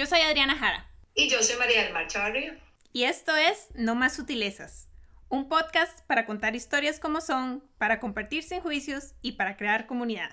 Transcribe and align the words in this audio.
Yo 0.00 0.06
soy 0.06 0.20
Adriana 0.20 0.56
Jara. 0.56 0.86
Y 1.14 1.28
yo 1.28 1.42
soy 1.42 1.58
María 1.58 1.84
del 1.84 1.92
Mar 1.92 2.06
Chavarría. 2.06 2.58
Y 2.90 3.04
esto 3.04 3.36
es 3.36 3.68
No 3.74 3.94
Más 3.94 4.16
Sutilezas, 4.16 4.88
un 5.28 5.46
podcast 5.46 6.06
para 6.06 6.24
contar 6.24 6.56
historias 6.56 6.98
como 6.98 7.20
son, 7.20 7.62
para 7.76 8.00
compartir 8.00 8.42
sin 8.42 8.62
juicios 8.62 9.12
y 9.20 9.32
para 9.32 9.58
crear 9.58 9.86
comunidad. 9.86 10.30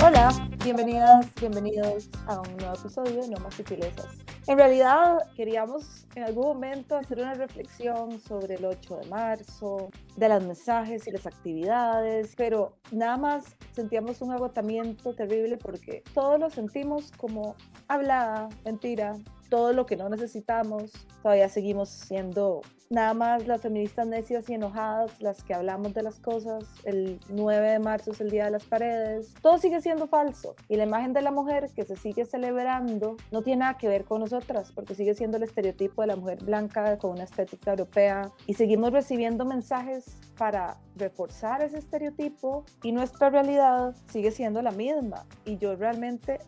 Hola, 0.00 0.30
bienvenidas, 0.64 1.26
bienvenidos 1.40 2.10
a 2.26 2.40
un 2.40 2.56
nuevo 2.58 2.74
episodio 2.74 3.22
de 3.22 3.28
No 3.28 3.40
Más 3.40 3.54
Sutilezas. 3.54 4.06
En 4.46 4.58
realidad 4.58 5.18
queríamos 5.34 6.06
en 6.14 6.24
algún 6.24 6.44
momento 6.44 6.96
hacer 6.96 7.18
una 7.18 7.34
reflexión 7.34 8.20
sobre 8.20 8.56
el 8.56 8.66
8 8.66 8.96
de 8.96 9.08
marzo, 9.08 9.90
de 10.16 10.28
los 10.28 10.44
mensajes 10.44 11.06
y 11.06 11.12
las 11.12 11.26
actividades, 11.26 12.34
pero 12.36 12.76
nada 12.90 13.16
más 13.16 13.56
sentíamos 13.72 14.20
un 14.20 14.32
agotamiento 14.32 15.14
terrible 15.14 15.56
porque 15.56 16.02
todos 16.12 16.38
lo 16.38 16.50
sentimos 16.50 17.10
como 17.16 17.54
hablada, 17.88 18.48
mentira, 18.64 19.16
todo 19.50 19.72
lo 19.72 19.84
que 19.84 19.96
no 19.96 20.08
necesitamos. 20.08 20.92
Todavía 21.22 21.48
seguimos 21.48 21.90
siendo 21.90 22.62
nada 22.88 23.14
más 23.14 23.46
las 23.46 23.60
feministas 23.60 24.06
necias 24.06 24.50
y 24.50 24.54
enojadas, 24.54 25.20
las 25.20 25.44
que 25.44 25.54
hablamos 25.54 25.94
de 25.94 26.02
las 26.02 26.18
cosas. 26.18 26.64
El 26.84 27.20
9 27.28 27.70
de 27.70 27.78
marzo 27.78 28.10
es 28.12 28.20
el 28.20 28.30
Día 28.30 28.46
de 28.46 28.52
las 28.52 28.64
Paredes. 28.64 29.34
Todo 29.42 29.58
sigue 29.58 29.80
siendo 29.80 30.08
falso. 30.08 30.56
Y 30.68 30.76
la 30.76 30.84
imagen 30.84 31.12
de 31.12 31.22
la 31.22 31.30
mujer 31.30 31.70
que 31.74 31.84
se 31.84 31.96
sigue 31.96 32.24
celebrando 32.24 33.16
no 33.30 33.42
tiene 33.42 33.60
nada 33.60 33.78
que 33.78 33.88
ver 33.88 34.04
con 34.04 34.20
nosotras, 34.20 34.72
porque 34.72 34.94
sigue 34.94 35.14
siendo 35.14 35.36
el 35.36 35.44
estereotipo 35.44 36.00
de 36.02 36.08
la 36.08 36.16
mujer 36.16 36.42
blanca 36.42 36.98
con 36.98 37.12
una 37.12 37.24
estética 37.24 37.70
europea. 37.72 38.32
Y 38.46 38.54
seguimos 38.54 38.92
recibiendo 38.92 39.44
mensajes 39.44 40.06
para 40.36 40.78
reforzar 40.96 41.62
ese 41.62 41.78
estereotipo 41.78 42.64
y 42.82 42.92
nuestra 42.92 43.30
realidad 43.30 43.94
sigue 44.10 44.30
siendo 44.30 44.62
la 44.62 44.70
misma. 44.72 45.26
Y 45.44 45.58
yo 45.58 45.76
realmente 45.76 46.40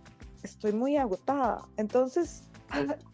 estoy 0.42 0.72
muy 0.72 0.96
agotada. 0.96 1.62
Entonces, 1.76 2.44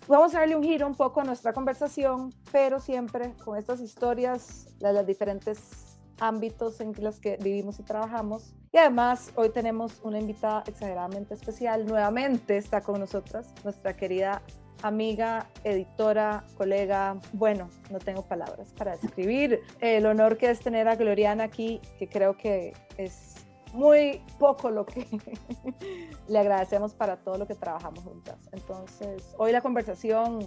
Vamos 0.06 0.34
a 0.34 0.40
darle 0.40 0.56
un 0.56 0.62
giro 0.62 0.86
un 0.86 0.94
poco 0.94 1.20
a 1.20 1.24
nuestra 1.24 1.52
conversación, 1.52 2.33
pero 2.52 2.80
siempre 2.80 3.34
con 3.44 3.56
estas 3.56 3.80
historias, 3.80 4.69
de 4.78 4.92
los 4.92 5.06
diferentes 5.06 5.98
ámbitos 6.20 6.80
en 6.80 6.92
los 6.98 7.20
que 7.20 7.36
vivimos 7.36 7.78
y 7.78 7.83
trabajamos. 7.83 8.55
Y 8.72 8.78
además, 8.78 9.33
hoy 9.36 9.50
tenemos 9.50 10.00
una 10.02 10.18
invitada 10.18 10.62
exageradamente 10.66 11.34
especial. 11.34 11.86
Nuevamente 11.86 12.56
está 12.56 12.80
con 12.80 13.00
nosotras 13.00 13.52
nuestra 13.64 13.96
querida 13.96 14.42
amiga, 14.83 15.48
editora, 15.64 16.44
colega. 16.56 17.16
Bueno, 17.33 17.68
no 17.90 17.98
tengo 17.98 18.22
palabras 18.22 18.72
para 18.77 18.96
describir 18.96 19.61
el 19.80 20.06
honor 20.06 20.36
que 20.36 20.50
es 20.50 20.61
tener 20.61 20.88
a 20.88 20.96
Gloriana 20.96 21.44
aquí, 21.44 21.80
que 21.98 22.08
creo 22.08 22.36
que 22.36 22.74
es 22.96 23.47
muy 23.72 24.22
poco 24.38 24.70
lo 24.70 24.86
que 24.86 25.06
le 26.28 26.38
agradecemos 26.38 26.94
para 26.94 27.16
todo 27.16 27.38
lo 27.38 27.47
que 27.47 27.55
trabajamos 27.55 28.05
juntas. 28.05 28.48
Entonces, 28.52 29.34
hoy 29.38 29.52
la 29.52 29.61
conversación 29.61 30.41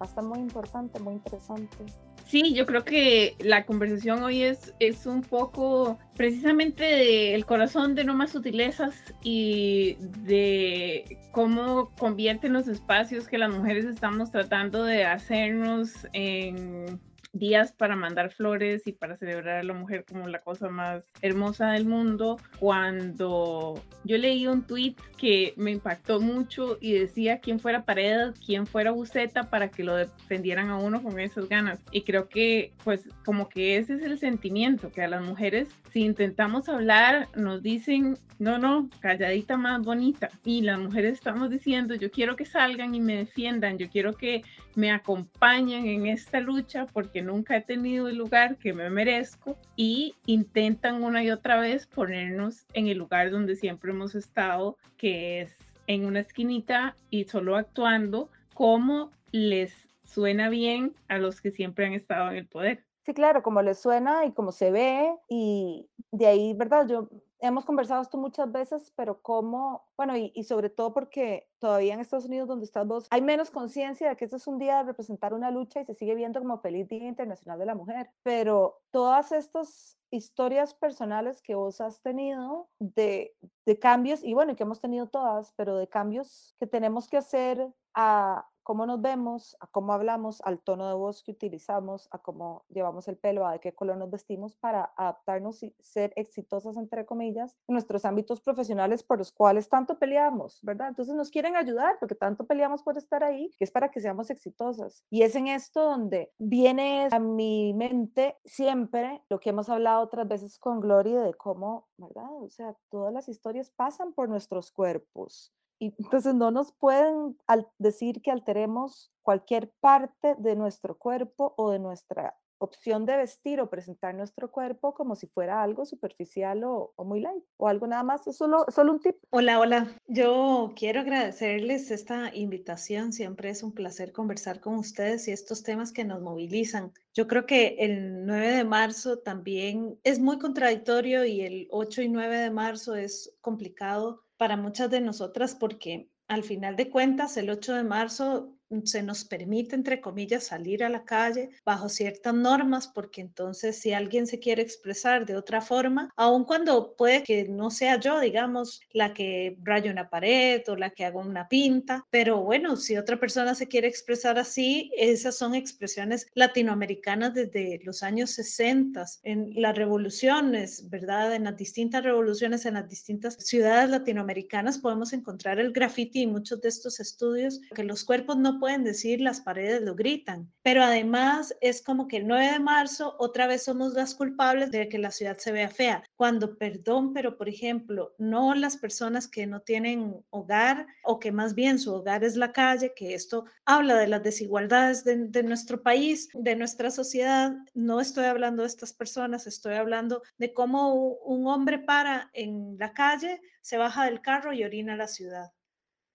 va 0.00 0.06
a 0.06 0.08
estar 0.08 0.24
muy 0.24 0.38
importante, 0.38 0.98
muy 1.00 1.14
interesante. 1.14 1.76
Sí, 2.24 2.54
yo 2.54 2.64
creo 2.64 2.84
que 2.84 3.34
la 3.40 3.66
conversación 3.66 4.22
hoy 4.22 4.42
es, 4.42 4.72
es 4.78 5.04
un 5.04 5.20
poco 5.20 5.98
precisamente 6.14 6.84
del 6.84 7.44
corazón 7.44 7.94
de 7.96 8.04
no 8.04 8.14
más 8.14 8.30
sutilezas 8.30 8.94
y 9.22 9.96
de 9.98 11.18
cómo 11.32 11.90
convierten 11.98 12.52
los 12.52 12.68
espacios 12.68 13.26
que 13.26 13.36
las 13.36 13.50
mujeres 13.52 13.84
estamos 13.84 14.30
tratando 14.30 14.84
de 14.84 15.04
hacernos 15.04 16.06
en 16.12 17.00
días 17.32 17.72
para 17.72 17.96
mandar 17.96 18.30
flores 18.30 18.86
y 18.86 18.92
para 18.92 19.16
celebrar 19.16 19.58
a 19.58 19.62
la 19.62 19.72
mujer 19.72 20.04
como 20.04 20.28
la 20.28 20.40
cosa 20.40 20.68
más 20.68 21.04
hermosa 21.22 21.72
del 21.72 21.86
mundo, 21.86 22.38
cuando 22.58 23.82
yo 24.04 24.18
leí 24.18 24.46
un 24.46 24.62
tweet 24.62 24.96
que 25.16 25.54
me 25.56 25.70
impactó 25.70 26.20
mucho 26.20 26.78
y 26.80 26.92
decía 26.92 27.38
quién 27.38 27.60
fuera 27.60 27.84
Paredes, 27.84 28.38
quién 28.44 28.66
fuera 28.66 28.90
Buceta 28.90 29.50
para 29.50 29.70
que 29.70 29.84
lo 29.84 29.96
defendieran 29.96 30.70
a 30.70 30.78
uno 30.78 31.02
con 31.02 31.18
esas 31.18 31.48
ganas. 31.48 31.80
Y 31.92 32.02
creo 32.02 32.28
que 32.28 32.72
pues 32.84 33.08
como 33.24 33.48
que 33.48 33.76
ese 33.76 33.94
es 33.94 34.02
el 34.02 34.18
sentimiento, 34.18 34.90
que 34.90 35.02
a 35.02 35.08
las 35.08 35.22
mujeres 35.22 35.68
si 35.92 36.04
intentamos 36.04 36.68
hablar 36.68 37.28
nos 37.34 37.62
dicen, 37.62 38.16
no, 38.38 38.58
no, 38.58 38.88
calladita 39.00 39.56
más 39.56 39.82
bonita. 39.82 40.30
Y 40.44 40.62
las 40.62 40.78
mujeres 40.78 41.14
estamos 41.14 41.50
diciendo, 41.50 41.94
yo 41.94 42.10
quiero 42.10 42.36
que 42.36 42.44
salgan 42.44 42.94
y 42.94 43.00
me 43.00 43.16
defiendan, 43.16 43.76
yo 43.76 43.88
quiero 43.90 44.14
que 44.14 44.42
me 44.76 44.92
acompañen 44.92 45.86
en 45.86 46.06
esta 46.06 46.40
lucha 46.40 46.86
porque 46.86 47.19
nunca 47.22 47.56
he 47.56 47.60
tenido 47.60 48.08
el 48.08 48.16
lugar 48.16 48.56
que 48.56 48.72
me 48.72 48.90
merezco 48.90 49.56
y 49.76 50.14
intentan 50.26 51.02
una 51.02 51.22
y 51.22 51.30
otra 51.30 51.60
vez 51.60 51.86
ponernos 51.86 52.66
en 52.72 52.88
el 52.88 52.98
lugar 52.98 53.30
donde 53.30 53.56
siempre 53.56 53.90
hemos 53.90 54.14
estado, 54.14 54.76
que 54.96 55.42
es 55.42 55.56
en 55.86 56.04
una 56.04 56.20
esquinita 56.20 56.96
y 57.10 57.24
solo 57.24 57.56
actuando 57.56 58.30
como 58.54 59.10
les 59.32 59.72
suena 60.04 60.48
bien 60.48 60.94
a 61.08 61.18
los 61.18 61.40
que 61.40 61.50
siempre 61.50 61.86
han 61.86 61.92
estado 61.92 62.30
en 62.30 62.36
el 62.36 62.46
poder. 62.46 62.84
Sí, 63.04 63.14
claro, 63.14 63.42
como 63.42 63.62
les 63.62 63.78
suena 63.80 64.26
y 64.26 64.32
como 64.32 64.52
se 64.52 64.70
ve 64.70 65.10
y 65.28 65.88
de 66.12 66.26
ahí, 66.26 66.54
¿verdad? 66.54 66.86
Yo 66.86 67.08
hemos 67.40 67.64
conversado 67.64 68.02
esto 68.02 68.18
muchas 68.18 68.50
veces, 68.50 68.92
pero 68.96 69.22
cómo, 69.22 69.84
bueno, 69.96 70.16
y, 70.16 70.32
y, 70.34 70.44
sobre 70.44 70.70
todo 70.70 70.92
porque 70.92 71.48
todavía 71.58 71.94
en 71.94 72.00
Estados 72.00 72.26
Unidos, 72.26 72.48
donde 72.48 72.64
estás 72.64 72.86
vos, 72.86 73.06
hay 73.10 73.22
menos 73.22 73.50
conciencia 73.50 74.08
de 74.08 74.16
que 74.16 74.24
este 74.24 74.36
es 74.36 74.46
un 74.46 74.58
día 74.58 74.78
de 74.78 74.84
representar 74.84 75.34
una 75.34 75.50
lucha 75.50 75.80
y 75.80 75.84
se 75.84 75.94
sigue 75.94 76.14
viendo 76.14 76.40
como 76.40 76.58
Feliz 76.58 76.88
Día 76.88 77.06
Internacional 77.06 77.58
de 77.58 77.66
la 77.66 77.74
Mujer. 77.74 78.10
Pero 78.22 78.80
todas 78.90 79.32
estas 79.32 79.96
historias 80.10 80.74
personales 80.74 81.40
que 81.40 81.54
vos 81.54 81.80
has 81.80 82.00
tenido 82.02 82.68
de, 82.78 83.34
de 83.64 83.78
cambios, 83.78 84.24
y 84.24 84.34
bueno, 84.34 84.56
que 84.56 84.64
hemos 84.64 84.80
tenido 84.80 85.06
todas, 85.06 85.52
pero 85.56 85.76
de 85.76 85.88
cambios 85.88 86.54
que 86.58 86.66
tenemos 86.66 87.08
que 87.08 87.16
hacer 87.16 87.72
a 87.94 88.49
cómo 88.70 88.86
nos 88.86 89.02
vemos, 89.02 89.56
a 89.58 89.66
cómo 89.66 89.92
hablamos, 89.92 90.40
al 90.42 90.60
tono 90.60 90.86
de 90.86 90.94
voz 90.94 91.24
que 91.24 91.32
utilizamos, 91.32 92.06
a 92.12 92.18
cómo 92.18 92.62
llevamos 92.68 93.08
el 93.08 93.16
pelo, 93.16 93.44
a 93.44 93.54
de 93.54 93.58
qué 93.58 93.74
color 93.74 93.96
nos 93.96 94.12
vestimos 94.12 94.54
para 94.54 94.92
adaptarnos 94.96 95.64
y 95.64 95.74
ser 95.80 96.12
exitosas, 96.14 96.76
entre 96.76 97.04
comillas, 97.04 97.56
en 97.66 97.72
nuestros 97.72 98.04
ámbitos 98.04 98.40
profesionales 98.40 99.02
por 99.02 99.18
los 99.18 99.32
cuales 99.32 99.68
tanto 99.68 99.98
peleamos, 99.98 100.60
¿verdad? 100.62 100.86
Entonces 100.86 101.16
nos 101.16 101.30
quieren 101.32 101.56
ayudar 101.56 101.96
porque 101.98 102.14
tanto 102.14 102.46
peleamos 102.46 102.84
por 102.84 102.96
estar 102.96 103.24
ahí, 103.24 103.50
que 103.58 103.64
es 103.64 103.72
para 103.72 103.90
que 103.90 104.00
seamos 104.00 104.30
exitosas. 104.30 105.04
Y 105.10 105.22
es 105.22 105.34
en 105.34 105.48
esto 105.48 105.82
donde 105.82 106.32
viene 106.38 107.08
a 107.10 107.18
mi 107.18 107.74
mente 107.74 108.36
siempre 108.44 109.20
lo 109.28 109.40
que 109.40 109.50
hemos 109.50 109.68
hablado 109.68 110.00
otras 110.00 110.28
veces 110.28 110.60
con 110.60 110.78
Gloria 110.78 111.22
de 111.22 111.34
cómo, 111.34 111.88
¿verdad? 111.96 112.30
O 112.40 112.48
sea, 112.48 112.76
todas 112.88 113.12
las 113.12 113.28
historias 113.28 113.68
pasan 113.72 114.12
por 114.12 114.28
nuestros 114.28 114.70
cuerpos 114.70 115.52
y 115.80 115.94
entonces 115.98 116.34
no 116.34 116.50
nos 116.50 116.72
pueden 116.72 117.36
decir 117.78 118.20
que 118.20 118.30
alteremos 118.30 119.10
cualquier 119.22 119.72
parte 119.80 120.36
de 120.38 120.54
nuestro 120.54 120.98
cuerpo 120.98 121.54
o 121.56 121.70
de 121.70 121.78
nuestra 121.78 122.36
opción 122.58 123.06
de 123.06 123.16
vestir 123.16 123.58
o 123.60 123.70
presentar 123.70 124.14
nuestro 124.14 124.50
cuerpo 124.50 124.92
como 124.92 125.16
si 125.16 125.26
fuera 125.26 125.62
algo 125.62 125.86
superficial 125.86 126.62
o, 126.64 126.92
muy 126.98 127.20
light 127.20 127.42
o 127.56 127.68
algo 127.68 127.86
nada 127.86 128.02
más, 128.02 128.26
es 128.26 128.36
solo, 128.36 128.66
solo 128.68 128.92
un 128.92 129.00
tip. 129.00 129.16
Hola, 129.30 129.58
hola. 129.58 129.96
Yo 130.06 130.72
quiero 130.76 131.00
agradecerles 131.00 131.90
esta 131.90 132.34
invitación. 132.34 133.14
Siempre 133.14 133.48
es 133.48 133.62
un 133.62 133.72
placer 133.72 134.12
conversar 134.12 134.60
con 134.60 134.74
ustedes 134.74 135.26
y 135.26 135.32
estos 135.32 135.62
temas 135.62 135.90
que 135.90 136.04
nos 136.04 136.20
movilizan. 136.20 136.92
Yo 137.14 137.26
creo 137.26 137.46
que 137.46 137.76
el 137.78 138.26
9 138.26 138.48
de 138.48 138.64
marzo 138.64 139.18
también 139.20 139.98
es 140.04 140.18
muy 140.18 140.38
contradictorio 140.38 141.24
y 141.24 141.40
el 141.40 141.68
8 141.70 142.02
y 142.02 142.08
9 142.10 142.38
de 142.38 142.50
marzo 142.50 142.94
es 142.94 143.34
complicado 143.40 144.22
para 144.40 144.56
muchas 144.56 144.88
de 144.88 145.02
nosotras 145.02 145.54
porque 145.54 146.08
al 146.26 146.44
final 146.44 146.74
de 146.74 146.88
cuentas 146.88 147.36
el 147.36 147.50
8 147.50 147.74
de 147.74 147.84
marzo 147.84 148.56
se 148.84 149.02
nos 149.02 149.24
permite, 149.24 149.74
entre 149.74 150.00
comillas, 150.00 150.44
salir 150.44 150.84
a 150.84 150.88
la 150.88 151.04
calle 151.04 151.50
bajo 151.64 151.88
ciertas 151.88 152.34
normas, 152.34 152.88
porque 152.88 153.20
entonces 153.20 153.78
si 153.78 153.92
alguien 153.92 154.26
se 154.26 154.38
quiere 154.38 154.62
expresar 154.62 155.26
de 155.26 155.36
otra 155.36 155.60
forma, 155.60 156.12
aun 156.16 156.44
cuando 156.44 156.94
puede 156.96 157.22
que 157.22 157.48
no 157.48 157.70
sea 157.70 157.98
yo, 157.98 158.20
digamos, 158.20 158.80
la 158.92 159.12
que 159.12 159.58
raya 159.62 159.90
una 159.90 160.08
pared 160.08 160.62
o 160.68 160.76
la 160.76 160.90
que 160.90 161.04
haga 161.04 161.18
una 161.18 161.48
pinta, 161.48 162.06
pero 162.10 162.42
bueno, 162.42 162.76
si 162.76 162.96
otra 162.96 163.18
persona 163.18 163.54
se 163.54 163.68
quiere 163.68 163.88
expresar 163.88 164.38
así, 164.38 164.90
esas 164.96 165.36
son 165.36 165.54
expresiones 165.54 166.26
latinoamericanas 166.34 167.34
desde 167.34 167.80
los 167.84 168.02
años 168.02 168.30
60, 168.30 169.04
en 169.24 169.52
las 169.54 169.76
revoluciones, 169.76 170.88
¿verdad? 170.90 171.34
En 171.34 171.44
las 171.44 171.56
distintas 171.56 172.04
revoluciones, 172.04 172.66
en 172.66 172.74
las 172.74 172.88
distintas 172.88 173.34
ciudades 173.34 173.90
latinoamericanas 173.90 174.78
podemos 174.78 175.12
encontrar 175.12 175.58
el 175.58 175.72
graffiti 175.72 176.22
y 176.22 176.26
muchos 176.26 176.60
de 176.60 176.68
estos 176.68 177.00
estudios, 177.00 177.60
que 177.74 177.84
los 177.84 178.04
cuerpos 178.04 178.36
no 178.36 178.59
pueden 178.60 178.84
decir, 178.84 179.20
las 179.20 179.40
paredes 179.40 179.82
lo 179.82 179.96
gritan. 179.96 180.52
Pero 180.62 180.84
además 180.84 181.54
es 181.60 181.82
como 181.82 182.06
que 182.06 182.18
el 182.18 182.26
9 182.28 182.52
de 182.52 182.60
marzo 182.60 183.16
otra 183.18 183.46
vez 183.46 183.64
somos 183.64 183.94
las 183.94 184.14
culpables 184.14 184.70
de 184.70 184.88
que 184.88 184.98
la 184.98 185.10
ciudad 185.10 185.38
se 185.38 185.50
vea 185.50 185.68
fea. 185.68 186.04
Cuando, 186.14 186.56
perdón, 186.56 187.12
pero 187.12 187.36
por 187.36 187.48
ejemplo, 187.48 188.14
no 188.18 188.54
las 188.54 188.76
personas 188.76 189.26
que 189.26 189.46
no 189.46 189.60
tienen 189.62 190.22
hogar 190.30 190.86
o 191.02 191.18
que 191.18 191.32
más 191.32 191.54
bien 191.54 191.78
su 191.78 191.92
hogar 191.94 192.22
es 192.22 192.36
la 192.36 192.52
calle, 192.52 192.92
que 192.94 193.14
esto 193.14 193.46
habla 193.64 193.96
de 193.96 194.06
las 194.06 194.22
desigualdades 194.22 195.02
de, 195.02 195.16
de 195.28 195.42
nuestro 195.42 195.82
país, 195.82 196.28
de 196.34 196.54
nuestra 196.54 196.90
sociedad. 196.90 197.52
No 197.74 198.00
estoy 198.00 198.26
hablando 198.26 198.62
de 198.62 198.68
estas 198.68 198.92
personas, 198.92 199.46
estoy 199.46 199.74
hablando 199.74 200.22
de 200.38 200.52
cómo 200.52 200.94
un 200.94 201.46
hombre 201.46 201.78
para 201.78 202.30
en 202.34 202.76
la 202.78 202.92
calle, 202.92 203.40
se 203.62 203.78
baja 203.78 204.04
del 204.04 204.20
carro 204.20 204.52
y 204.52 204.64
orina 204.64 204.96
la 204.96 205.08
ciudad 205.08 205.52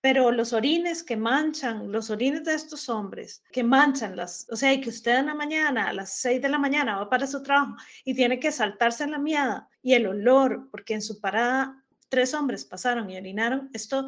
pero 0.06 0.31
los 0.31 0.54
orines 0.54 1.02
que 1.02 1.18
manchan, 1.18 1.92
los 1.92 2.12
orines 2.12 2.44
de 2.44 2.54
estos 2.54 2.90
hombres 2.90 3.44
que 3.52 3.63
manchan 3.63 4.16
las, 4.16 4.46
o 4.52 4.56
sea, 4.56 4.80
que 4.80 4.90
usted 4.90 5.18
en 5.18 5.25
la 5.25 5.34
mañana, 5.34 5.88
a 5.88 5.94
las 5.94 6.12
6 6.18 6.44
de 6.44 6.48
la 6.48 6.60
mañana 6.60 6.98
va 6.98 7.10
para 7.10 7.25
su 7.25 7.42
trabajo 7.42 7.75
y 8.04 8.13
tiene 8.13 8.40
que 8.40 8.52
saltarse 8.52 9.07
la 9.07 9.18
miada 9.18 9.68
y 9.81 9.96
el 9.96 10.06
olor, 10.06 10.69
porque 10.69 10.94
en 10.94 11.02
su 11.02 11.19
parada 11.19 11.84
tres 12.07 12.36
hombres 12.36 12.66
pasaron 12.66 13.10
y 13.10 13.18
orinaron, 13.18 13.72
esto 13.74 14.07